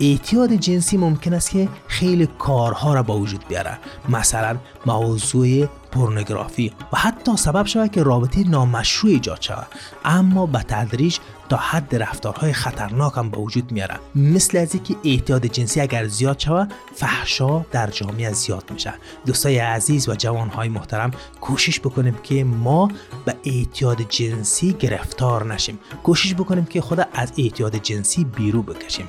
اعتیاد 0.00 0.52
جنسی 0.52 0.96
ممکن 0.96 1.34
است 1.34 1.50
که 1.50 1.68
خیلی 1.86 2.28
کارها 2.38 2.94
را 2.94 3.02
با 3.02 3.18
وجود 3.18 3.44
بیاره. 3.48 3.78
مثلا 4.08 4.56
موضوع 4.86 5.66
پورنوگرافی 5.66 6.72
و 6.92 6.96
حتی 6.96 7.11
سبب 7.36 7.66
شود 7.66 7.90
که 7.90 8.02
رابطه 8.02 8.48
نامشروع 8.48 9.12
ایجاد 9.12 9.40
شود. 9.40 9.66
اما 10.04 10.46
به 10.46 10.58
تدریج 10.58 11.18
تا 11.48 11.56
حد 11.56 11.96
رفتارهای 11.96 12.52
خطرناک 12.52 13.12
هم 13.16 13.30
به 13.30 13.38
وجود 13.38 13.72
میاره. 13.72 13.94
مثل 14.14 14.58
از 14.58 14.74
اینکه 14.74 14.96
اعتیاد 15.04 15.46
جنسی 15.46 15.80
اگر 15.80 16.06
زیاد 16.06 16.38
شود 16.38 16.72
فحشا 16.94 17.58
در 17.58 17.90
جامعه 17.90 18.32
زیاد 18.32 18.64
میشه. 18.70 18.94
دوستای 19.26 19.58
عزیز 19.58 20.08
و 20.08 20.14
جوانهای 20.14 20.68
محترم 20.68 21.10
کوشش 21.40 21.80
بکنیم 21.80 22.18
که 22.22 22.44
ما 22.44 22.88
به 23.24 23.34
اعتیاد 23.44 24.02
جنسی 24.02 24.72
گرفتار 24.72 25.54
نشیم. 25.54 25.78
کوشش 26.02 26.34
بکنیم 26.34 26.64
که 26.64 26.80
خود 26.80 27.06
از 27.14 27.32
اعتیاد 27.38 27.76
جنسی 27.76 28.24
بیرو 28.24 28.62
بکشیم. 28.62 29.08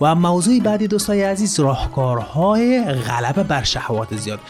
و 0.00 0.14
موضوع 0.14 0.60
بعدی 0.60 0.88
دوستای 0.88 1.22
عزیز 1.22 1.60
راهکارهای 1.60 2.84
غلبه 2.84 3.42
بر 3.42 3.62
شهوات 3.62 4.16
زیاد. 4.16 4.40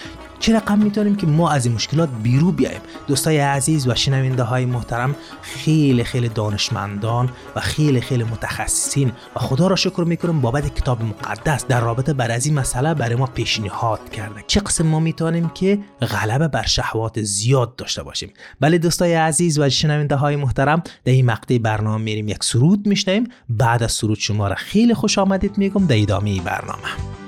چه 0.41 0.57
رقم 0.57 0.79
می‌تونیم 0.79 1.17
که 1.17 1.27
ما 1.27 1.51
از 1.51 1.67
این 1.67 1.75
مشکلات 1.75 2.09
بیرو 2.23 2.53
بیایم 2.53 2.81
دوستای 3.07 3.39
عزیز 3.39 3.89
و 3.89 3.95
شنونده 3.95 4.43
های 4.43 4.65
محترم 4.65 5.15
خیلی 5.43 6.05
خیلی 6.05 6.29
دانشمندان 6.29 7.31
و 7.57 7.61
خیلی 7.61 8.01
خیلی 8.01 8.25
متخصصین 8.25 9.13
و 9.37 9.41
خدا 9.41 9.67
را 9.67 9.77
شکر 9.77 10.05
می‌کنم 10.07 10.41
بابت 10.41 10.75
کتاب 10.75 11.03
مقدس 11.03 11.67
در 11.67 11.81
رابطه 11.81 12.13
بر 12.13 12.31
از 12.31 12.47
این 12.47 12.55
مسئله 12.55 12.95
برای 12.95 13.15
ما 13.15 13.27
پیشنهاد 13.27 14.11
کرده 14.11 14.45
چه 14.47 14.61
قسم 14.61 14.87
ما 14.87 15.01
می‌تونیم 15.01 15.49
که 15.49 15.79
غلبه 16.01 16.49
بر 16.49 16.67
شهوات 16.67 17.23
زیاد 17.23 17.77
داشته 17.77 18.03
باشیم؟ 18.03 18.33
بله 18.61 18.79
دوستای 18.79 19.15
عزیز 19.15 19.59
و 19.59 19.69
شنونده 19.69 20.17
های 20.17 20.37
محترم 20.37 20.83
در 21.05 21.13
این 21.13 21.27
مقطع 21.27 21.59
برنامه 21.59 22.05
میریم. 22.05 22.29
یک 22.29 22.45
سرود 22.45 22.87
میشنیم 22.87 23.29
بعد 23.49 23.83
از 23.83 23.93
سرود 23.93 24.19
شما 24.19 24.49
را 24.49 24.55
خیلی 24.55 24.95
خوش 24.95 25.19
آمدید 25.19 25.59
میگم 25.59 25.87
در 25.87 26.03
ادامه 26.03 26.41
برنامه. 26.41 27.28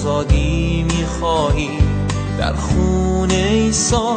آزادی 0.00 0.82
می‌خواهی 0.82 1.70
در 2.38 2.52
خون 2.52 3.30
ایسا 3.30 4.16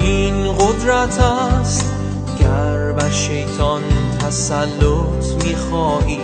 این 0.00 0.52
قدرت 0.52 1.20
است 1.20 1.92
گر 2.40 2.92
به 2.92 3.10
شیطان 3.10 3.82
تسلط 4.20 5.44
می‌خواهی 5.44 6.20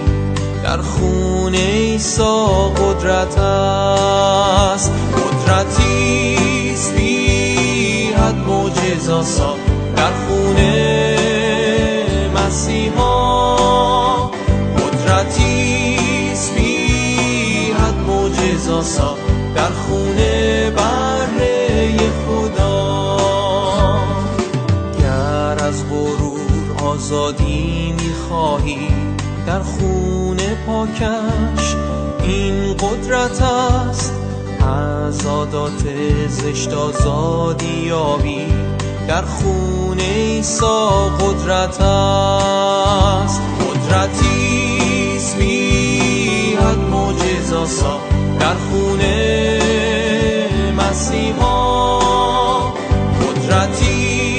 در 0.64 0.82
خون 0.82 1.54
ایسا 1.54 2.46
قدرت 2.68 3.38
است 3.38 4.92
قدرتی 5.16 6.36
است 6.72 6.94
بی 6.94 8.12
حد 8.12 8.46
در 9.96 10.12
خون 10.12 10.56
مسیحا 12.34 13.05
سا 18.66 19.16
در 19.54 19.70
خونه 19.70 20.70
بره 20.70 21.98
خدا. 21.98 23.16
گر 25.00 25.64
از 25.64 25.84
غرور 25.90 26.82
آزادی 26.84 27.94
می‌خواهی 27.98 28.88
در 29.46 29.60
خونه 29.60 30.56
پاکش. 30.66 31.76
این 32.22 32.74
قدرت 32.74 33.42
است 33.42 34.12
از 34.60 35.26
عادات 35.26 35.82
زشت 36.28 36.72
آزادی 36.72 37.82
یابی. 37.86 38.46
در 39.08 39.22
خونه 39.22 40.02
ایسا 40.02 40.88
قدرت 41.08 41.80
است. 41.80 43.40
قدرتی 43.60 44.76
بی 45.38 46.54
حد 46.54 46.78
معجزاسا 46.78 47.95
در 48.40 48.54
خونه 48.54 49.28
مسیحا 50.78 51.98
قدرتی 53.20 54.36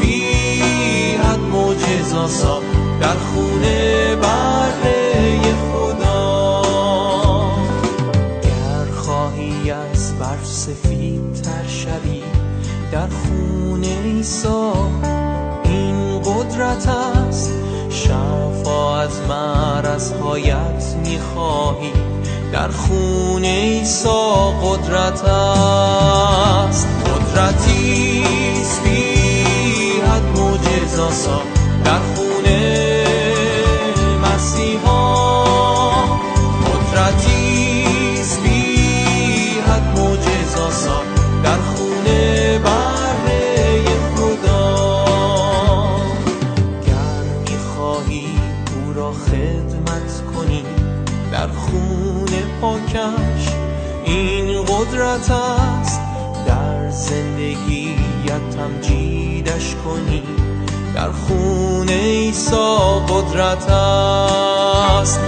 بی 0.00 0.22
حد 1.16 1.40
معجزاسا 1.40 2.60
در 3.00 3.14
خونه 3.14 4.16
بره 4.16 5.40
خدا. 5.72 6.62
گر 8.42 8.90
خواهی 8.92 9.70
از 9.70 10.18
برف 10.18 10.46
سفید 10.46 11.32
تر 11.32 11.66
شوی 11.68 12.22
در 12.92 13.06
خونه 13.06 13.96
ایسا 14.04 14.72
این 15.64 16.22
قدرت 16.22 16.88
است. 16.88 17.52
شفا 17.90 18.98
از 18.98 19.20
مرزهایت 19.28 20.96
می‌خواهی. 21.04 22.07
در 22.58 22.68
خونه 22.68 23.48
ایسا 23.48 24.50
قدرت 24.50 25.24
است. 25.24 26.88
قدرتی 27.06 28.24
بی 28.84 30.00
حد 30.00 30.38
معجزاسا 30.38 31.57
تمجیدش 58.68 59.74
کنی. 59.84 60.22
در 60.94 61.12
خونه 61.12 61.92
ایسا 61.92 62.78
قدرت 62.98 63.70
است. 63.70 65.20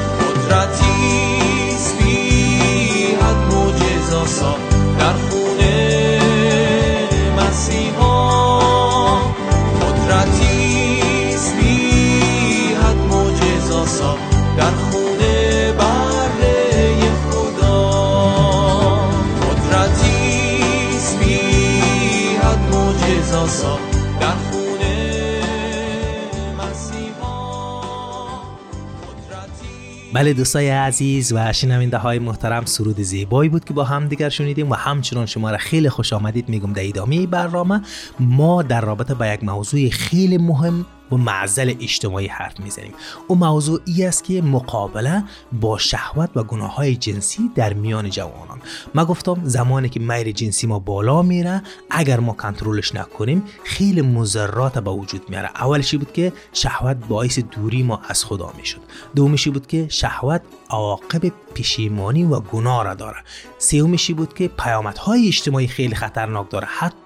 بله 30.20 30.32
دوستای 30.32 30.70
عزیز 30.70 31.32
و 31.32 31.52
شنونده 31.52 31.98
های 31.98 32.18
محترم 32.18 32.64
سرود 32.64 33.00
زیبایی 33.00 33.50
بود 33.50 33.64
که 33.64 33.74
با 33.74 33.84
هم 33.84 34.08
دیگر 34.08 34.28
شنیدیم 34.28 34.70
و 34.70 34.74
همچنان 34.74 35.26
شما 35.26 35.50
را 35.50 35.56
خیلی 35.56 35.88
خوش 35.88 36.12
آمدید 36.12 36.48
میگم 36.48 36.72
در 36.72 36.88
ادامه 36.88 37.26
برنامه. 37.26 37.82
ما 38.20 38.62
در 38.62 38.80
رابطه 38.80 39.14
با 39.14 39.26
یک 39.26 39.44
موضوع 39.44 39.88
خیلی 39.88 40.38
مهم 40.38 40.86
و 41.12 41.16
معزل 41.16 41.74
اجتماعی 41.80 42.26
حرف 42.26 42.60
می‌زنیم. 42.60 42.92
او 43.28 43.36
موضوع 43.36 43.80
است 44.02 44.24
که 44.24 44.42
مقابله 44.42 45.24
با 45.52 45.78
شهوت 45.78 46.30
و 46.34 46.42
گناه 46.42 46.74
های 46.74 46.96
جنسی 46.96 47.50
در 47.54 47.72
میان 47.72 48.10
جوانان. 48.10 48.62
ما 48.94 49.04
گفتم 49.04 49.40
زمانی 49.44 49.88
که 49.88 50.00
میل 50.00 50.32
جنسی 50.32 50.66
ما 50.66 50.78
بالا 50.78 51.22
میره 51.22 51.62
اگر 51.90 52.20
ما 52.20 52.32
کنترلش 52.32 52.94
نکنیم 52.94 53.42
خیلی 53.64 54.02
مضرات 54.02 54.78
به 54.78 54.90
وجود 54.90 55.30
میاره. 55.30 55.50
اولشی 55.54 55.96
بود 55.96 56.12
که 56.12 56.32
شهوت 56.52 56.96
باعث 57.08 57.38
دوری 57.38 57.82
ما 57.82 58.00
از 58.08 58.24
خدا 58.24 58.52
می‌شد. 58.56 58.80
دومیشی 59.14 59.50
بود 59.50 59.66
که 59.66 59.86
شهوت 59.88 60.42
عواقب 60.70 61.32
پشیمانی 61.54 62.24
و 62.24 62.40
گناه 62.40 62.84
را 62.84 62.94
داره. 62.94 63.18
سومیشی 63.58 64.12
بود 64.12 64.34
که 64.34 64.48
پیامدهای 64.48 65.28
اجتماعی 65.28 65.66
خیلی 65.66 65.94
خطرناک 65.94 66.50
داره. 66.50 66.66
حتی 66.66 66.96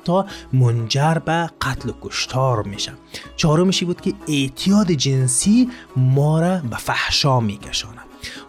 منجر 0.52 1.14
به 1.14 1.50
قتل 1.60 1.88
و 1.88 1.92
کشتار 2.02 2.62
میشه 2.62 2.92
چهارمیشی 3.36 3.84
بود 3.84 4.00
که 4.00 4.14
اعتیاد 4.28 4.92
جنسی 4.92 5.70
ما 5.96 6.40
را 6.40 6.58
به 6.58 6.76
فحشا 6.76 7.40
میکشانه 7.40 8.00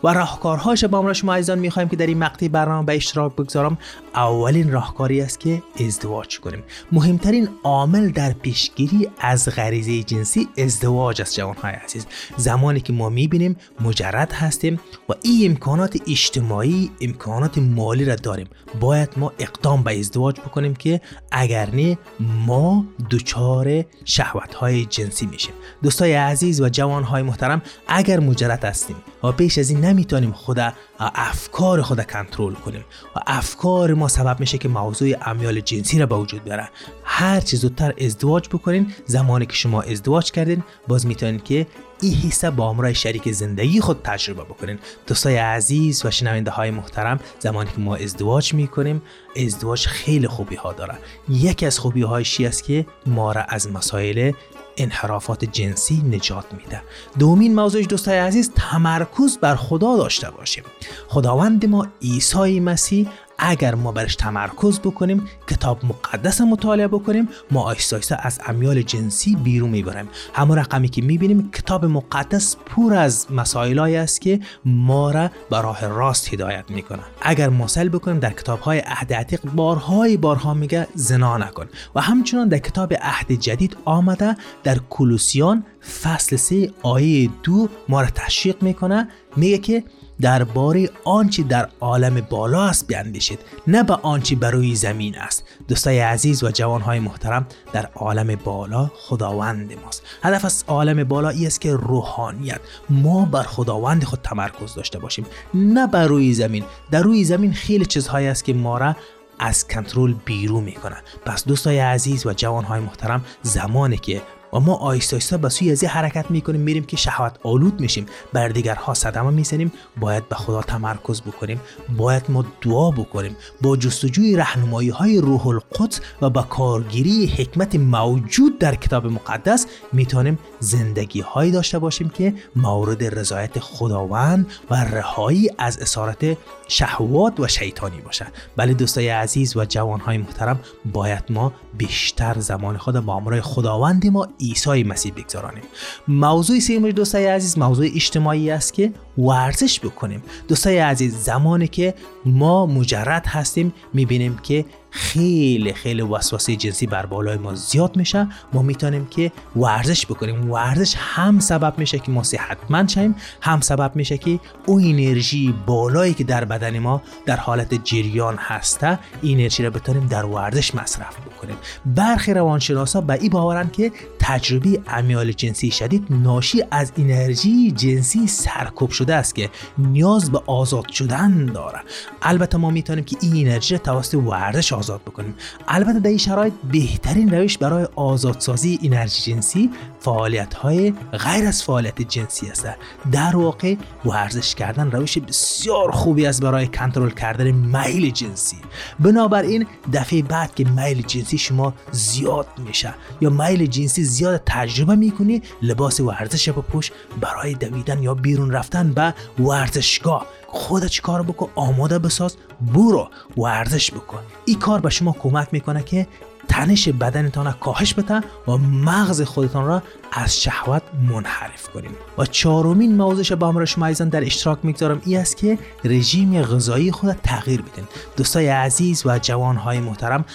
و 0.04 0.14
راهکارهاش 0.14 0.84
با 0.84 1.02
را 1.02 1.14
شما 1.14 1.34
عزیزان 1.34 1.60
می‌خوایم 1.60 1.90
که 1.90 1.96
در 1.96 2.06
این 2.06 2.18
مقطع 2.18 2.48
برنامه 2.48 2.86
به 2.86 2.96
اشتراک 2.96 3.34
بگذارم. 3.34 3.78
اولین 4.16 4.72
راهکاری 4.72 5.22
است 5.22 5.40
که 5.40 5.64
ازدواج 5.86 6.40
کنیم. 6.40 6.64
مهمترین 6.92 7.50
عامل 7.64 8.10
در 8.10 8.34
پیشگیری 8.34 9.10
از 9.20 9.50
غریزه 9.50 10.04
جنسی 10.04 10.48
ازدواج 10.58 11.22
است 11.22 11.36
جوانهای 11.36 11.74
عزیز. 11.74 12.06
زمانی 12.38 12.80
که 12.80 12.94
ما 12.94 13.10
می‌بینیم 13.10 13.56
مجرد 13.82 14.32
هستیم 14.32 14.80
و 15.10 15.14
این 15.22 15.52
امکانات 15.52 15.98
اجتماعی 16.08 16.92
امکانات 17.02 17.58
مالی 17.58 18.06
را 18.06 18.16
داریم. 18.16 18.48
باید 18.80 19.10
ما 19.18 19.34
اقدام 19.40 19.84
به 19.84 20.00
ازدواج 20.00 20.40
بکنیم 20.40 20.76
که 20.76 21.02
اگر 21.32 21.70
نه 21.76 21.98
ما 22.46 22.86
دچار 23.12 23.86
شهوت 24.06 24.54
های 24.56 24.86
جنسی 24.86 25.26
میشیم. 25.26 25.54
دوستای 25.84 26.14
عزیز 26.14 26.62
و 26.62 26.70
جوانهای 26.70 27.24
محترم 27.24 27.62
اگر 27.88 28.20
مجرد 28.20 28.66
هستیم 28.66 28.96
و 29.24 29.32
پیش 29.32 29.60
این 29.70 29.86
نمی‌تونیم 29.86 30.32
خود 30.32 30.60
افکار 31.00 31.82
خود 31.82 32.06
کنترل 32.06 32.54
کنیم 32.54 32.86
و 33.16 33.20
افکار 33.28 33.94
ما 33.94 34.08
سبب 34.08 34.40
میشه 34.40 34.58
که 34.58 34.68
موضوع 34.68 35.10
امیال 35.22 35.60
جنسی 35.60 36.00
را 36.00 36.06
به 36.06 36.16
وجود 36.16 36.44
بیاره. 36.44 36.70
هر 37.04 37.40
چه 37.40 37.58
زودتر 37.58 37.94
ازدواج 38.02 38.50
بکنین. 38.50 38.94
زمانی 39.06 39.46
که 39.46 39.54
شما 39.54 39.82
ازدواج 39.82 40.32
کردین 40.32 40.64
باز 40.88 41.06
می‌تونین 41.06 41.40
که 41.40 41.68
این 42.02 42.14
حصه 42.14 42.50
با 42.50 42.70
همراه 42.70 42.94
شریک 42.94 43.32
زندگی 43.32 43.82
خود 43.82 44.02
تجربه 44.04 44.44
بکنین. 44.44 44.80
دوستای 45.08 45.38
عزیز 45.38 46.06
و 46.06 46.12
شنونده 46.12 46.52
های 46.52 46.72
محترم 46.72 47.20
زمانی 47.40 47.70
که 47.70 47.80
ما 47.82 47.96
ازدواج 47.96 48.54
می‌کنیم 48.54 49.02
ازدواج 49.46 49.88
خیلی 49.88 50.28
خوبی 50.28 50.56
ها 50.56 50.74
داره. 50.74 50.96
یکی 51.30 51.66
از 51.66 51.80
خوبی 51.80 52.02
هایش 52.02 52.42
است 52.42 52.64
که 52.64 52.86
ما 53.06 53.32
را 53.32 53.42
از 53.42 53.72
مسائل 53.72 54.32
انحرافات 54.78 55.46
جنسی 55.46 56.04
نجات 56.12 56.46
میده. 56.54 56.82
دومین 57.20 57.56
موضوعش 57.56 57.86
دوستای 57.88 58.18
عزیز 58.18 58.52
تمرکز 58.56 59.38
بر 59.38 59.56
خدا 59.56 59.98
داشته 59.98 60.32
باشیم. 60.32 60.64
خداوند 61.08 61.66
ما 61.66 61.88
عیسی 62.02 62.60
مسیح 62.60 63.08
اگر 63.38 63.76
ما 63.76 63.92
برش 63.92 64.16
تمرکز 64.16 64.80
بکنیم 64.80 65.28
کتاب 65.48 65.86
مقدس 65.86 66.42
مطالعه 66.42 66.88
بکنیم 66.88 67.30
ما 67.52 67.62
آیسته 67.62 68.18
از 68.20 68.40
امیال 68.48 68.82
جنسی 68.82 69.36
بیرون 69.36 69.70
می‌بریم. 69.70 70.10
همون 70.34 70.58
رقمی 70.58 70.90
که 70.90 71.02
می‌بینیم 71.02 71.52
کتاب 71.52 71.86
مقدس 71.86 72.56
پر 72.66 72.94
از 72.94 73.28
مسائل 73.32 73.80
است 73.80 74.22
که 74.22 74.40
ما 74.66 75.12
را 75.12 75.30
به 75.50 75.62
راه 75.62 75.88
راست 75.88 76.34
هدایت 76.34 76.64
می‌کنه. 76.70 77.00
اگر 77.22 77.50
مسل 77.50 77.90
بکنیم 77.90 78.20
در 78.20 78.32
کتاب 78.32 78.60
های 78.60 78.80
عهد 78.80 79.14
عتیق 79.14 79.42
بارهای 79.56 80.18
بارها 80.18 80.54
میگه 80.54 80.88
زنا 80.96 81.38
نکن. 81.38 81.66
و 81.96 82.02
همچنان 82.02 82.48
در 82.48 82.58
کتاب 82.58 82.94
عهد 83.02 83.32
جدید 83.32 83.78
آمده 83.86 84.38
در 84.64 84.80
کلوسیان 84.90 85.66
فصل 86.04 86.36
3 86.36 86.72
آیه 86.84 87.30
دو 87.44 87.70
ما 87.90 88.02
را 88.02 88.08
تشویق 88.16 88.64
می‌کنه. 88.64 89.10
میگه 89.36 89.58
که 89.58 89.84
درباره 90.22 90.90
آنچه 91.04 91.44
در 91.44 91.70
عالم 91.80 92.22
بالا 92.30 92.64
است 92.64 92.88
بیاندیشید 92.88 93.40
نه 93.68 93.84
به 93.84 93.94
آنچه 93.94 94.36
بر 94.36 94.52
روی 94.52 94.76
زمین 94.76 95.18
است. 95.18 95.44
دوستای 95.68 96.00
عزیز 96.00 96.44
و 96.44 96.52
جوانهای 96.52 97.00
محترم 97.00 97.48
در 97.74 97.90
عالم 97.96 98.36
بالا 98.36 98.92
خداوند 98.96 99.74
ماست. 99.84 100.04
هدف 100.24 100.46
از 100.46 100.64
عالم 100.68 101.04
بالا 101.04 101.30
ای 101.30 101.48
است 101.48 101.62
که 101.62 101.74
روحانیت. 101.74 102.60
ما 102.90 103.26
بر 103.26 103.44
خداوند 103.44 104.04
خود 104.04 104.20
تمرکز 104.24 104.76
داشته 104.76 105.00
باشیم 105.00 105.26
نه 105.54 105.88
بر 105.88 106.08
روی 106.08 106.34
زمین. 106.34 106.64
در 106.92 107.02
روی 107.02 107.24
زمین 107.24 107.54
خیلی 107.54 107.86
چیزهایی 107.86 108.28
است 108.28 108.44
که 108.46 108.54
ما 108.54 108.78
را 108.78 108.96
از 109.40 109.68
کنترل 109.68 110.14
بیرون 110.26 110.64
می‌کنه 110.64 110.96
پس 111.26 111.46
دوستای 111.46 111.80
عزیز 111.80 112.26
و 112.26 112.34
جوانهای 112.34 112.80
محترم 112.80 113.26
زمانی 113.42 113.98
که 113.98 114.22
و 114.56 114.60
ما 114.60 114.74
آیسته 114.74 115.16
آیسته 115.16 115.38
به 115.38 115.50
سوی 115.50 115.72
از 115.72 115.84
این 115.84 115.92
حرکت 115.92 116.32
می‌کنیم 116.32 116.62
میریم 116.62 116.84
که 116.84 116.98
شهوت 116.98 117.36
آلود 117.44 117.80
میشیم. 117.80 118.06
بر 118.34 118.48
دیگرها 118.48 118.94
صدمه 118.94 119.30
می‌زنیم. 119.30 119.72
باید 120.00 120.30
به 120.30 120.36
خدا 120.36 120.62
تمرکز 120.62 121.22
بکنیم. 121.22 121.62
باید 121.98 122.24
ما 122.30 122.46
دعا 122.62 122.92
بکنیم. 122.92 123.36
با 123.62 123.78
جستجوی 123.78 124.36
رهنمایی 124.36 124.90
های 124.90 125.22
روح 125.22 125.48
القدس 125.48 126.02
و 126.22 126.30
با 126.30 126.42
کارگیری 126.42 127.28
حکمت 127.28 127.76
موجود 127.76 128.60
در 128.60 128.76
کتاب 128.76 129.06
مقدس 129.06 129.66
می‌تونیم 129.94 130.40
زندگی 130.60 131.22
هایی 131.22 131.52
داشته 131.52 131.80
باشیم 131.80 132.10
که 132.10 132.34
مورد 132.56 133.20
رضایت 133.20 133.60
خداوند 133.60 134.48
و 134.70 134.76
رهایی 134.76 135.50
از 135.58 135.78
اسارت 135.78 136.38
شهوات 136.68 137.40
و 137.40 137.48
شیطانی 137.48 138.02
باشه 138.02 138.26
بله 138.56 138.74
دوستای 138.74 139.10
عزیز 139.10 139.58
و 139.58 139.66
جوانهای 139.66 140.18
محترم 140.18 140.60
باید 140.94 141.24
ما 141.30 141.54
بیشتر 141.78 142.40
زمان 142.40 142.78
خود 142.78 143.00
با 143.00 143.14
امرای 143.14 143.42
خداوند 143.42 144.08
ما 144.08 144.28
عیسی 144.40 144.84
مسیح 144.84 145.14
بگذارانیم. 145.16 145.64
موضوع 146.08 146.60
سیمش 146.60 146.94
دوستای 146.94 147.28
عزیز 147.28 147.58
موضوع 147.58 147.86
اجتماعی 147.96 148.52
است 148.52 148.74
که 148.74 148.94
ورزش 149.18 149.80
بکنیم. 149.80 150.24
دوستای 150.48 150.78
عزیز 150.78 151.18
زمانی 151.18 151.68
که 151.68 151.94
ما 152.26 152.66
مجرد 152.66 153.28
هستیم 153.28 153.74
می‌بینیم 153.94 154.38
که 154.38 154.66
خیلی 154.96 155.74
خیلی 155.74 156.02
وسوسه 156.02 156.56
جنسی 156.56 156.88
بر 156.88 157.06
بالای 157.06 157.38
ما 157.38 157.56
زیاد 157.56 157.98
میشه. 157.98 158.28
ما 158.54 158.62
می‌تونیم 158.62 159.06
که 159.06 159.32
ورزش 159.56 160.06
بکنیم. 160.06 160.52
ورزش 160.52 160.96
هم 160.98 161.40
سبب 161.40 161.74
میشه 161.78 162.00
که 162.00 162.12
ما 162.12 162.24
صحتمند 162.24 162.90
شیم 162.90 163.16
هم 163.42 163.62
سبب 163.62 163.92
میشه 163.96 164.18
که 164.18 164.40
او 164.66 164.80
انرژی 164.80 165.54
بالایی 165.66 166.14
که 166.14 166.24
در 166.24 166.46
بدن 166.46 166.80
ما 166.80 167.02
در 167.26 167.36
حالت 167.36 167.84
جریان 167.84 168.36
هسته 168.40 169.00
این 169.22 169.40
انرژی 169.40 169.64
را 169.64 169.70
بتونیم 169.70 170.08
در 170.08 170.26
ورزش 170.26 170.76
مصرف 170.76 171.18
بکنیم. 171.20 171.56
برخی 171.86 172.34
روانشناسا 172.34 173.02
به 173.02 173.14
این 173.14 173.30
باورن 173.30 173.70
که 173.70 173.92
تجربه 174.20 174.82
امیال 174.88 175.32
جنسی 175.32 175.72
شدید 175.72 176.08
ناشی 176.10 176.64
از 176.72 176.92
انرژی 176.98 177.72
جنسی 177.72 178.28
سرکوب 178.28 178.90
شده 178.90 179.16
است 179.16 179.36
که 179.36 179.50
نیاز 179.78 180.32
به 180.32 180.42
آزاد 180.48 180.90
شدن 180.90 181.46
داره. 181.46 181.80
البته 182.22 182.58
ما 182.58 182.70
می‌تونیم 182.70 183.04
که 183.04 183.18
این 183.22 183.48
انرژی 183.48 183.78
توسط 183.78 184.14
ورزش 184.16 184.74
آزاد 184.86 185.02
بکنیم. 185.02 185.36
البته 185.68 186.00
در 186.00 186.10
این 186.10 186.18
شرایط 186.18 186.54
بهترین 186.72 187.34
روش 187.34 187.58
برای 187.58 187.88
آزادسازی 187.96 188.80
انرژی 188.84 189.34
جنسی 189.34 189.70
فعالیت 190.00 190.54
های 190.54 190.94
غیر 191.12 191.48
از 191.48 191.64
فعالیت 191.64 192.02
جنسی 192.02 192.48
است. 192.48 192.68
در 193.12 193.36
واقع 193.36 193.76
ورزش 194.06 194.56
کردن 194.56 194.92
روش 194.92 195.18
بسیار 195.18 195.92
خوبی 195.92 196.26
است 196.26 196.42
برای 196.42 196.68
کنترل 196.68 197.10
کردن 197.10 197.52
میل 197.52 198.12
جنسی. 198.12 198.58
بنابراین 199.00 199.66
دفعه 199.94 200.22
بعد 200.22 200.56
که 200.56 200.64
میل 200.64 201.02
جنسی 201.02 201.38
شما 201.38 201.74
زیاد 201.92 202.48
میشه 202.58 202.94
یا 203.22 203.30
میل 203.30 203.66
جنسی 203.66 204.04
زیاد 204.04 204.42
تجربه 204.46 204.96
می‌کنی 204.96 205.42
لباس 205.62 206.00
ورزش 206.00 206.50
بپوش 206.50 206.92
برای 207.22 207.54
دویدن 207.54 208.04
یا 208.04 208.14
بیرون 208.14 208.52
رفتن 208.52 208.94
به 208.94 209.14
ورزشگاه. 209.40 210.26
خودت 210.48 210.88
چیکار 210.88 211.24
بکن؟ 211.24 211.50
آماده 211.56 212.00
بساز. 212.00 212.38
برو 212.62 213.10
ورزش 213.38 213.92
بکن. 213.92 214.20
این 214.46 214.60
کار 214.60 214.82
به 214.82 214.90
شما 214.90 215.12
کمک 215.12 215.48
می‌کنه 215.52 215.84
که 215.84 216.08
تنش 216.48 216.90
بدنتان 216.90 217.46
را 217.46 217.52
کاهش 217.52 217.94
بده 217.94 218.22
و 218.48 218.58
مغز 218.58 219.22
خودتان 219.22 219.66
را 219.68 219.84
از 220.12 220.42
شهوت 220.42 220.82
منحرف 221.10 221.70
کنیم 221.70 221.92
و 222.18 222.26
چهارمین 222.26 222.98
موضوعش 222.98 223.32
با 223.32 223.48
همراه 223.48 223.66
شما 223.66 223.86
عزیزان 223.86 224.10
در 224.10 224.24
اشتراک 224.24 224.60
می‌گذارم 224.64 225.02
ای 225.06 225.18
است 225.18 225.38
که 225.38 225.60
رژیم 225.84 226.42
غذایی 226.42 226.92
خود 226.92 227.12
تغییر 227.24 227.62
بدین. 227.62 227.86
دوستای 228.18 228.48
عزیز 228.48 229.06
و 229.06 229.20
جوانهای 229.20 229.80
محترم 229.80 230.26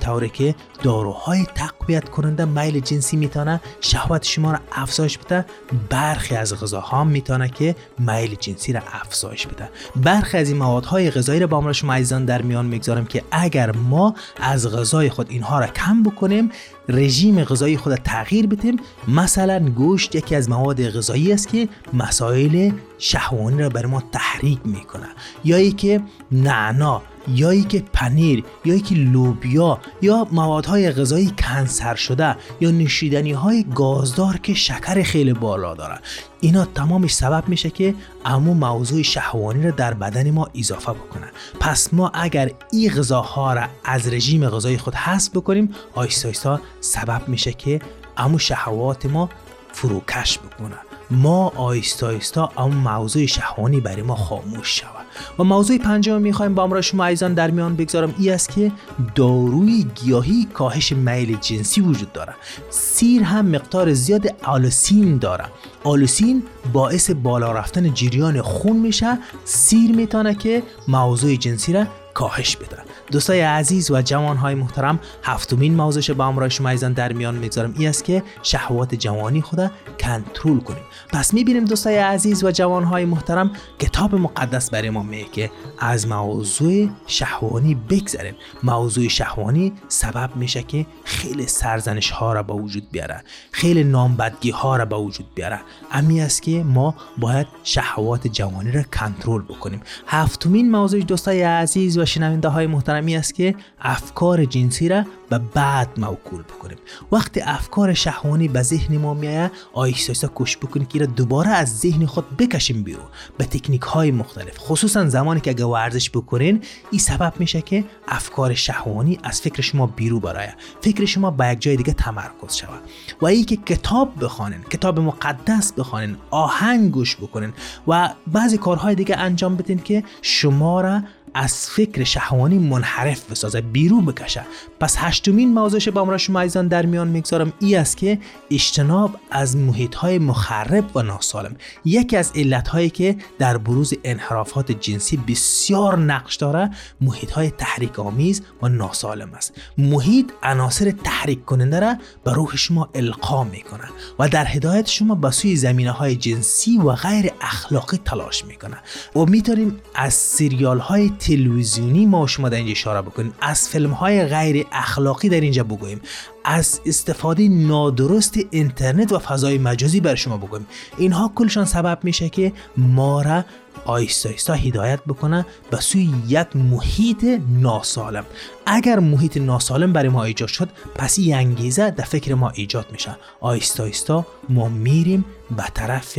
طوره 0.00 0.28
که 0.28 0.54
داروهای 0.82 1.46
تقویت 1.54 2.08
کننده 2.08 2.44
میل 2.44 2.80
جنسی 2.80 3.16
می‌تونه 3.16 3.60
شهوت 3.80 4.24
شما 4.24 4.52
را 4.52 4.58
افزایش 4.72 5.18
بده. 5.18 5.46
برخی 5.90 6.36
از 6.36 6.54
غذاها 6.54 7.04
می‌تونه 7.04 7.48
که 7.48 7.76
میل 7.98 8.34
جنسی 8.34 8.72
را 8.72 8.80
افزایش 8.92 9.46
بده. 9.46 9.70
برخی 9.96 10.38
از 10.38 10.48
این 10.48 10.58
موادهای 10.58 11.10
غذایی 11.10 11.40
را 11.40 11.46
با 11.46 11.58
همراه 11.58 11.72
شما 11.72 11.94
عزیزان 11.94 12.24
در 12.24 12.42
میان 12.42 12.66
می‌گذارم 12.66 13.04
که 13.06 13.22
اگر 13.30 13.72
ما 13.72 14.14
از 14.40 14.70
غذای 14.70 15.10
خود 15.10 15.30
اینها 15.30 15.57
را 15.60 15.66
کم 15.66 16.02
بکنیم 16.02 16.50
رژیم 16.88 17.44
غذایی 17.44 17.76
خود 17.76 17.94
تغییر 17.94 18.46
بدیم. 18.46 18.76
مثلا 19.08 19.58
گوشت 19.58 20.14
یکی 20.14 20.34
از 20.34 20.50
مواد 20.50 20.90
غذایی 20.90 21.32
است 21.32 21.48
که 21.48 21.68
مسائل 21.92 22.70
شهوانی 22.98 23.62
را 23.62 23.68
بر 23.68 23.86
ما 23.86 24.02
تحریک 24.12 24.58
می‌کنه. 24.64 25.08
یا 25.44 25.70
که 25.70 26.02
نعنا 26.32 27.02
یا 27.34 27.62
که 27.62 27.82
پنیر 27.92 28.44
یا 28.64 28.78
که 28.78 28.94
لوبیا 28.94 29.78
یا 30.02 30.26
موادهای 30.32 30.92
غذایی 30.92 31.32
کنسر 31.38 31.94
شده 31.94 32.36
یا 32.60 32.70
نوشیدنی 32.70 33.32
های 33.32 33.64
گازدار 33.74 34.36
که 34.36 34.54
شکر 34.54 35.02
خیلی 35.02 35.32
بالا 35.32 35.74
داره. 35.74 35.98
اینا 36.40 36.64
تمامش 36.64 37.14
سبب 37.14 37.48
میشه 37.48 37.70
که 37.70 37.94
امو 38.24 38.54
موضوع 38.54 39.02
شهوانی 39.02 39.62
را 39.64 39.70
در 39.70 39.94
بدن 39.94 40.30
ما 40.30 40.48
اضافه 40.54 40.92
بکنه. 40.92 41.26
پس 41.60 41.94
ما 41.94 42.08
اگر 42.14 42.50
این 42.72 42.90
غذاها 42.90 43.52
را 43.52 43.66
از 43.84 44.12
رژیم 44.12 44.48
غذایی 44.48 44.78
خود 44.78 44.94
حذف 44.94 45.30
بکنیم 45.30 45.74
آیستا 45.94 46.28
آیستا 46.28 46.60
سبب 46.80 47.28
میشه 47.28 47.52
که 47.52 47.80
امو 48.16 48.38
شهوات 48.38 49.06
ما 49.06 49.28
فروکش 49.72 50.38
بکنه. 50.38 50.87
ما 51.10 51.52
آیستا 51.56 52.06
آیستا 52.06 52.52
اما 52.56 52.98
موضوع 52.98 53.26
شهوانی 53.26 53.80
برای 53.80 54.02
ما 54.02 54.16
خاموش 54.16 54.80
شود. 54.80 55.06
و 55.38 55.44
موضوع 55.44 55.78
پنجم 55.78 56.20
می‌خوایم 56.20 56.54
با 56.54 56.62
امرا 56.62 56.80
شما 56.80 57.04
عزیزان 57.04 57.34
در 57.34 57.50
میان 57.50 57.76
بگذارم. 57.76 58.14
ای 58.18 58.30
است 58.30 58.48
که 58.48 58.72
داروی 59.14 59.86
گیاهی 59.94 60.48
کاهش 60.54 60.92
میل 60.92 61.36
جنسی 61.40 61.80
وجود 61.80 62.12
داره 62.12 62.34
سیر 62.70 63.22
هم 63.22 63.46
مقدار 63.46 63.92
زیاد 63.92 64.26
آلوسین 64.44 65.18
داره 65.18 65.44
آلوسین 65.84 66.42
باعث 66.72 67.10
بالا 67.10 67.52
رفتن 67.52 67.94
جریان 67.94 68.42
خون 68.42 68.76
میشه. 68.76 69.18
سیر 69.44 69.96
می‌تونه 69.96 70.34
که 70.34 70.62
موضوع 70.88 71.34
جنسی 71.36 71.72
را 71.72 71.86
کاهش 72.14 72.56
بده 72.56 72.78
دوستای 73.10 73.40
عزیز 73.40 73.90
و 73.90 74.02
جوانهای 74.02 74.54
محترم 74.54 75.00
هفتمین 75.22 75.74
موضوعش 75.74 76.10
با 76.10 76.26
امرای 76.26 76.50
شما 76.50 76.68
ایزان 76.68 76.92
در 76.92 77.12
میان 77.12 77.34
می‌گذارم. 77.36 77.74
ای 77.78 77.86
است 77.86 78.04
که 78.04 78.22
شهوات 78.42 78.94
جوانی 78.94 79.42
خود 79.42 79.70
کنترل 80.00 80.58
کنیم. 80.58 80.82
پس 81.12 81.34
می‌بینیم 81.34 81.64
دوستای 81.64 81.96
عزیز 81.96 82.44
و 82.44 82.50
جوانهای 82.50 83.04
محترم 83.04 83.50
کتاب 83.78 84.14
مقدس 84.14 84.70
برای 84.70 84.90
ما 84.90 85.02
میگه 85.02 85.24
که 85.32 85.50
از 85.78 86.08
موضوع 86.08 86.88
شهوانی 87.06 87.74
بگذریم. 87.74 88.34
موضوع 88.62 89.08
شهوانی 89.08 89.72
سبب 89.88 90.30
میشه 90.36 90.62
که 90.62 90.86
خیلی 91.04 91.46
سرزنش 91.46 92.10
ها 92.10 92.32
را 92.32 92.42
به 92.42 92.52
وجود 92.52 92.90
بیاره 92.90 93.24
خیلی 93.52 93.84
نامبدگی 93.84 94.50
ها 94.50 94.76
را 94.76 94.84
به 94.84 94.96
وجود 94.96 95.26
بیاره. 95.34 95.60
امی 95.92 96.20
است 96.20 96.42
که 96.42 96.62
ما 96.62 96.94
باید 97.18 97.46
شهوات 97.64 98.26
جوانی 98.26 98.72
را 98.72 98.82
کنترل 98.82 99.42
بکنیم. 99.42 99.80
هفتمین 100.06 100.70
موضوع 100.70 101.00
دوستای 101.00 101.42
عزیز 101.42 101.98
و 101.98 102.04
شنونده 102.04 102.48
های 102.48 102.66
محترمی 102.98 103.16
است 103.16 103.34
که 103.34 103.54
افکار 103.80 104.44
جنسی 104.44 104.88
را 104.88 105.04
به 105.30 105.38
بعد 105.38 105.88
موکول 106.00 106.42
بکنیم. 106.42 106.78
وقتی 107.12 107.40
افکار 107.40 107.94
شهوانی 107.94 108.48
به 108.48 108.62
ذهن 108.62 108.96
ما 108.96 109.14
میایه 109.14 109.50
آیستا 109.72 110.10
آیستا 110.10 110.28
کوش 110.28 110.56
بکنیم 110.56 110.86
که 110.86 110.98
را 110.98 111.06
دوباره 111.06 111.48
از 111.48 111.78
ذهن 111.78 112.06
خود 112.06 112.36
بکشیم 112.36 112.82
بیرون. 112.82 113.04
به 113.38 113.44
تکنیک 113.44 113.82
های 113.82 114.10
مختلف 114.10 114.58
خصوصا 114.58 115.08
زمانی 115.08 115.40
که 115.40 115.50
اگه 115.50 115.64
ورزش 115.64 116.10
بکنین 116.10 116.62
این 116.90 117.00
سبب 117.00 117.32
میشه 117.38 117.60
که 117.60 117.84
افکار 118.08 118.54
شهوانی 118.54 119.18
از 119.22 119.40
فکر 119.40 119.62
شما 119.62 119.86
بیرون 119.86 120.20
برایه 120.20 120.54
فکر 120.80 121.04
شما 121.04 121.30
به 121.30 121.52
یک 121.52 121.60
جای 121.60 121.76
دیگه 121.76 121.92
تمرکز 121.92 122.54
شود. 122.54 122.80
و 123.20 123.26
ای 123.26 123.44
که 123.44 123.56
کتاب 123.56 124.24
بخوانین 124.24 124.62
کتاب 124.62 125.00
مقدس 125.00 125.72
بخوانین 125.72 126.16
آهنگ 126.30 126.90
گوش 126.90 127.16
بکنین 127.16 127.52
و 127.88 128.14
بعضی 128.26 128.58
کارهای 128.58 128.94
دیگه 128.94 129.16
انجام 129.16 129.56
بدین 129.56 129.78
که 129.78 130.04
شما 130.22 130.80
را 130.80 131.02
از 131.34 131.70
فکر 131.70 132.04
شهوانی 132.04 132.58
منحرف 132.58 133.30
بسازه 133.30 133.60
بیرون 133.60 134.04
بکشه. 134.04 134.42
پس 134.80 134.94
هشتمین 134.98 135.54
موضوعش 135.54 135.88
با 135.88 136.00
امرا 136.00 136.18
شما 136.18 136.40
عزیزان 136.40 136.68
در 136.68 136.86
میان 136.86 137.08
می‌گذارم. 137.08 137.52
ای 137.60 137.76
است 137.76 137.96
که 137.96 138.18
اجتناب 138.50 139.16
از 139.30 139.56
محیط 139.56 139.94
های 139.94 140.18
مخرب 140.18 140.96
و 140.96 141.02
ناسالم. 141.02 141.56
یکی 141.84 142.16
از 142.16 142.32
علت 142.34 142.68
هایی 142.68 142.90
که 142.90 143.16
در 143.38 143.58
بروز 143.58 143.94
انحرافات 144.04 144.72
جنسی 144.72 145.16
بسیار 145.16 145.98
نقش 145.98 146.36
داره 146.36 146.70
محیط 147.00 147.30
های 147.30 147.50
تحریک 147.50 147.98
آمیز 147.98 148.42
و 148.62 148.68
ناسالم 148.68 149.34
است. 149.34 149.54
محیط 149.78 150.32
عناصر 150.42 150.90
تحریک 150.90 151.44
کننده 151.44 151.80
را 151.80 151.94
به 152.24 152.32
روح 152.32 152.56
شما 152.56 152.88
القا 152.94 153.44
می‌کنه 153.44 153.84
و 154.18 154.28
در 154.28 154.46
هدایت 154.46 154.86
شما 154.88 155.14
به 155.14 155.30
سوی 155.30 155.56
زمینه 155.56 155.90
های 155.90 156.16
جنسی 156.16 156.78
و 156.78 156.92
غیر 156.92 157.30
اخلاقی 157.40 157.96
تلاش 158.04 158.44
می‌کنه. 158.44 158.76
و 159.16 159.24
می‌تونیم 159.24 159.80
از 159.94 160.14
سریال 160.14 160.78
های 160.78 161.10
تلویزیونی 161.18 162.06
ما 162.06 162.26
شما 162.26 162.48
در 162.48 162.56
اینجا 162.56 162.72
اشاره 162.72 163.02
بکنیم. 163.02 163.34
از 163.40 163.68
فیلم 163.68 163.90
های 163.90 164.24
غیر 164.24 164.66
اخلاقی 164.72 165.28
در 165.28 165.40
اینجا 165.40 165.64
بگوییم. 165.64 166.00
از 166.44 166.80
استفاده 166.86 167.48
نادرست 167.48 168.38
اینترنت 168.50 169.12
و 169.12 169.18
فضای 169.18 169.58
مجازی 169.58 170.00
بر 170.00 170.14
شما 170.14 170.36
بگویم 170.36 170.66
اینها 170.98 171.32
کلشان 171.34 171.64
سبب 171.64 171.98
میشه 172.02 172.28
که 172.28 172.52
ما 172.76 173.22
را 173.22 173.44
آیستا 173.84 174.28
آیستا 174.28 174.54
هدایت 174.54 175.00
بکنه 175.04 175.46
به 175.70 175.80
سوی 175.80 176.10
یک 176.28 176.56
محیط 176.56 177.24
ناسالم. 177.60 178.24
اگر 178.66 178.98
محیط 178.98 179.36
ناسالم 179.36 179.92
برای 179.92 180.08
ما 180.08 180.24
ایجاد 180.24 180.48
شد 180.48 180.68
پس 180.94 181.18
این 181.18 181.34
انگیزه 181.34 181.90
در 181.90 182.04
فکر 182.04 182.34
ما 182.34 182.50
ایجاد 182.50 182.86
میشه. 182.92 183.16
آیستا 183.40 183.82
آیستا 183.82 184.26
ما 184.48 184.68
میریم 184.68 185.24
به 185.56 185.64
طرف 185.74 186.18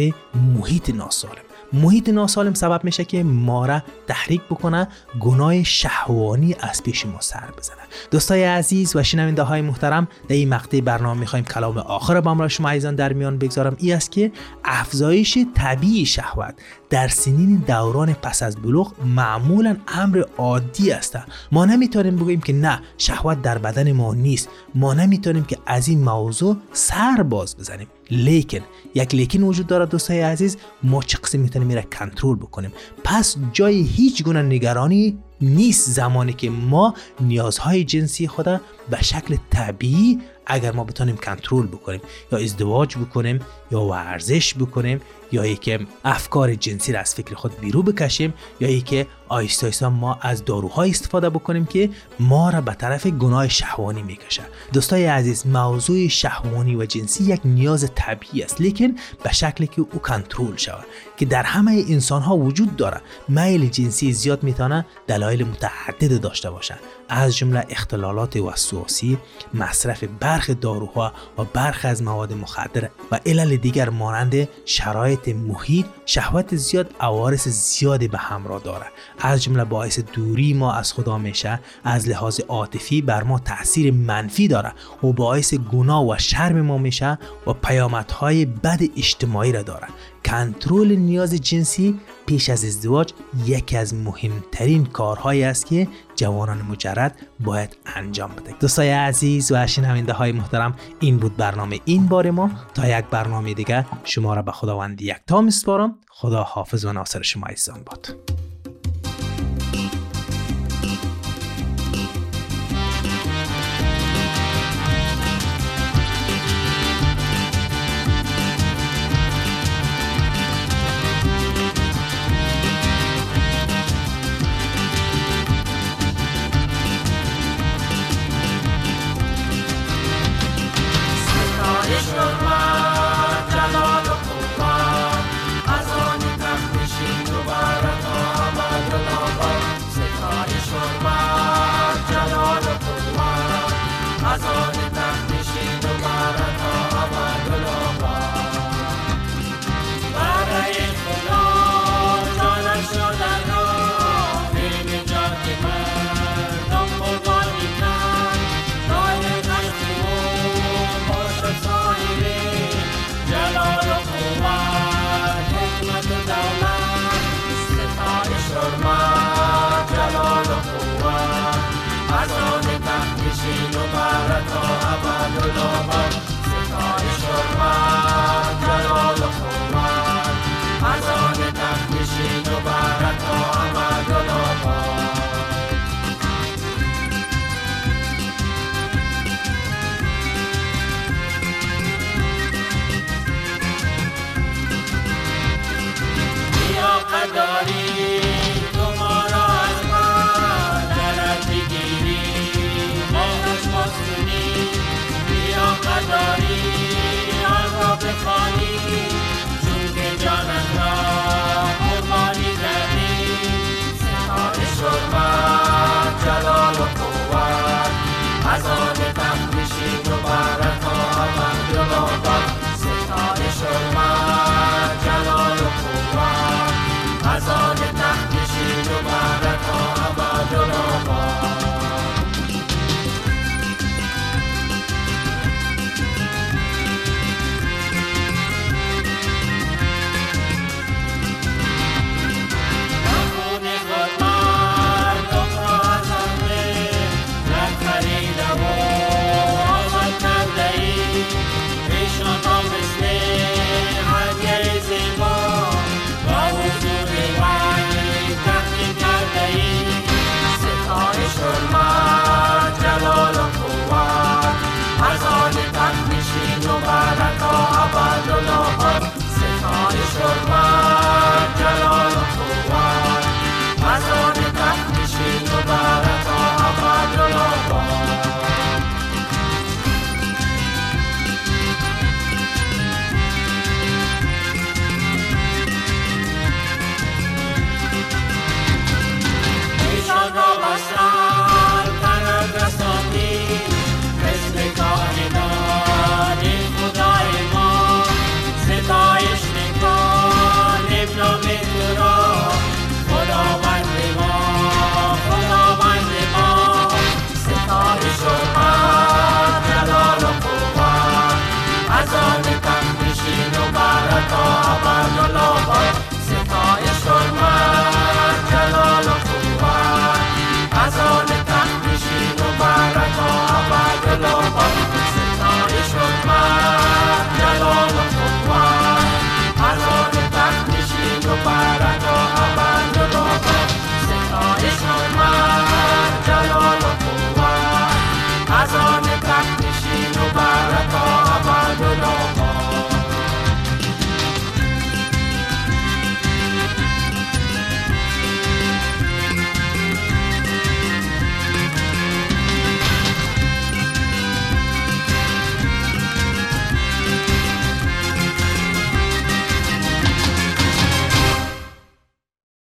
محیط 0.55 0.89
ناسالم. 0.89 1.48
محیط 1.73 2.09
ناسالم 2.09 2.53
سبب 2.53 2.83
میشه 2.83 3.05
که 3.05 3.23
ما 3.23 3.65
را 3.65 3.81
تحریک 4.07 4.41
بکنه 4.41 4.87
گناه 5.19 5.63
شهوانی 5.63 6.55
از 6.59 6.83
پیش 6.83 7.05
ما 7.05 7.21
سر 7.21 7.51
بزنه. 7.57 7.88
دوستای 8.11 8.43
عزیز 8.43 8.95
و 8.95 9.03
شنونده 9.03 9.43
های 9.43 9.61
محترم 9.61 10.07
در 10.27 10.35
این 10.35 10.49
مقطع 10.49 10.81
برنامه 10.81 11.19
می‌خوایم 11.19 11.45
کلام 11.45 11.77
آخر 11.77 12.21
با 12.21 12.33
را 12.33 12.47
شما 12.47 12.69
عزیزان 12.69 12.95
در 12.95 13.13
میان 13.13 13.37
بگذارم. 13.37 13.75
ای 13.79 13.93
است 13.93 14.11
که 14.11 14.31
افزایش 14.63 15.37
طبیعی 15.55 16.05
شهوت 16.05 16.55
در 16.89 17.07
سنین 17.07 17.55
دوران 17.67 18.13
پس 18.13 18.43
از 18.43 18.55
بلوغ 18.55 18.93
معمولا 19.05 19.77
امر 19.87 20.23
عادی 20.37 20.91
است. 20.91 21.17
ما 21.51 21.65
نمی‌تونیم 21.65 22.15
بگوییم 22.15 22.41
که 22.41 22.53
نه 22.53 22.79
شهوت 22.97 23.41
در 23.41 23.57
بدن 23.57 23.91
ما 23.91 24.13
نیست. 24.13 24.49
ما 24.75 24.93
نمی‌تونیم 24.93 25.43
که 25.43 25.57
از 25.65 25.87
این 25.87 26.03
موضوع 26.03 26.57
سر 26.73 27.23
باز 27.23 27.57
بزنیم. 27.57 27.87
لیکن 28.11 28.59
یک 28.95 29.15
لیکن 29.15 29.43
وجود 29.43 29.67
داره 29.67 29.85
دوستای 29.85 30.21
عزیز 30.21 30.57
ما 30.83 31.03
چه 31.03 31.17
قسم 31.17 31.39
می‌تونیم 31.39 31.67
میره 31.67 31.81
کنترل 31.81 32.35
بکنیم؟ 32.35 32.71
پس 33.03 33.35
جای 33.53 33.81
هیچ 33.81 34.23
گونه 34.23 34.41
نگرانی 34.41 35.17
نیست 35.41 35.89
زمانی 35.89 36.33
که 36.33 36.49
ما 36.49 36.93
نیازهای 37.19 37.83
جنسی 37.83 38.27
خود 38.27 38.45
به 38.89 39.01
شکل 39.01 39.37
طبیعی 39.49 40.19
اگر 40.49 40.71
ما 40.71 40.83
بتونیم 40.83 41.17
کنترل 41.17 41.67
بکنیم 41.67 42.01
یا 42.31 42.39
ازدواج 42.39 42.97
بکنیم 42.97 43.39
یا 43.71 43.81
ورزش 43.81 44.55
بکنیم 44.55 45.01
یا 45.31 45.53
که 45.53 45.79
افکار 46.05 46.55
جنسی 46.55 46.91
را 46.91 46.99
از 46.99 47.15
فکر 47.15 47.35
خود 47.35 47.59
بیرو 47.59 47.83
بکشیم 47.83 48.33
یا 48.59 48.79
که 48.79 49.07
آیستا 49.29 49.67
آیستا 49.67 49.89
ما 49.89 50.17
از 50.21 50.45
داروهای 50.45 50.89
استفاده 50.89 51.29
بکنیم 51.29 51.65
که 51.65 51.89
ما 52.19 52.49
را 52.49 52.61
به 52.61 52.73
طرف 52.73 53.07
گناه 53.07 53.47
شهوانی 53.47 54.03
می‌کشه. 54.03 54.43
دوستای 54.73 55.05
عزیز 55.05 55.47
موضوع 55.47 56.07
شهوانی 56.07 56.75
و 56.75 56.85
جنسی 56.85 57.23
یک 57.23 57.41
نیاز 57.45 57.91
طبیعی 57.95 58.43
است 58.43 58.61
لیکن 58.61 58.95
به 59.23 59.33
شکلی 59.33 59.67
که 59.67 59.81
او 59.81 59.99
کنترل 59.99 60.55
شود 60.55 60.85
که 61.17 61.25
در 61.25 61.43
همه 61.43 61.85
انسان 61.89 62.21
ها 62.21 62.37
وجود 62.37 62.75
داره 62.75 63.01
میل 63.27 63.69
جنسی 63.69 64.13
زیاد 64.13 64.43
می‌تونه 64.43 64.85
دلایل 65.07 65.43
متعدد 65.47 66.21
داشته 66.21 66.49
باشه 66.51 66.75
از 67.09 67.37
جمله 67.37 67.65
اختلالات 67.69 68.35
وسواسی 68.35 69.17
مصرف 69.53 70.03
برخ 70.19 70.49
داروها 70.61 71.13
و 71.37 71.43
برخ 71.43 71.79
از 71.83 72.03
مواد 72.03 72.33
مخدر 72.33 72.89
و 73.11 73.19
علل 73.25 73.55
دیگر 73.55 73.89
مانند 73.89 74.47
شرایط 74.65 75.27
محیط 75.27 75.85
شهوت 76.05 76.55
زیاد 76.55 76.95
عوارض 76.99 77.47
زیادی 77.47 78.07
به 78.07 78.17
همراه 78.17 78.61
داره 78.61 78.85
از 79.19 79.43
جمله 79.43 79.63
باعث 79.63 79.99
دوری 79.99 80.53
ما 80.53 80.73
از 80.73 80.93
خدا 80.93 81.17
میشه 81.17 81.59
از 81.83 82.09
لحاظ 82.09 82.39
عاطفی 82.39 83.01
بر 83.01 83.23
ما 83.23 83.39
تاثیر 83.39 83.93
منفی 83.93 84.47
داره 84.47 84.73
و 85.03 85.13
باعث 85.13 85.53
گناه 85.53 86.07
و 86.07 86.17
شرم 86.17 86.61
ما 86.61 86.77
میشه 86.77 87.19
و 87.47 87.53
پیامدهای 87.53 88.45
بد 88.45 88.79
اجتماعی 88.97 89.51
را 89.51 89.61
داره 89.61 89.87
کنترل 90.29 90.95
نیاز 90.95 91.33
جنسی 91.33 91.99
پیش 92.25 92.49
از 92.49 92.65
ازدواج 92.65 93.13
یکی 93.45 93.77
از 93.77 93.93
مهمترین 93.93 94.85
کارهایی 94.85 95.43
است 95.43 95.65
که 95.65 95.87
جوانان 96.15 96.61
مجرد 96.61 97.15
باید 97.39 97.77
انجام 97.85 98.31
بده 98.31 98.55
دوستای 98.59 98.89
عزیز 98.89 99.51
و 99.51 99.67
شنونده 99.67 100.13
های 100.13 100.31
محترم 100.31 100.75
این 100.99 101.17
بود 101.17 101.37
برنامه 101.37 101.79
این 101.85 102.05
بار 102.05 102.31
ما. 102.31 102.51
تا 102.73 102.99
یک 102.99 103.05
برنامه 103.05 103.53
دیگه 103.53 103.85
شما 104.03 104.33
را 104.33 104.41
به 104.41 104.51
خداوند 104.51 105.01
یک 105.01 105.17
تا 105.27 105.41
میسپارم. 105.41 105.95
خدا 106.09 106.43
حافظ 106.43 106.85
و 106.85 106.93
ناصر 106.93 107.21
شما 107.21 107.47
عزیزان 107.47 107.83
باد. 107.85 108.15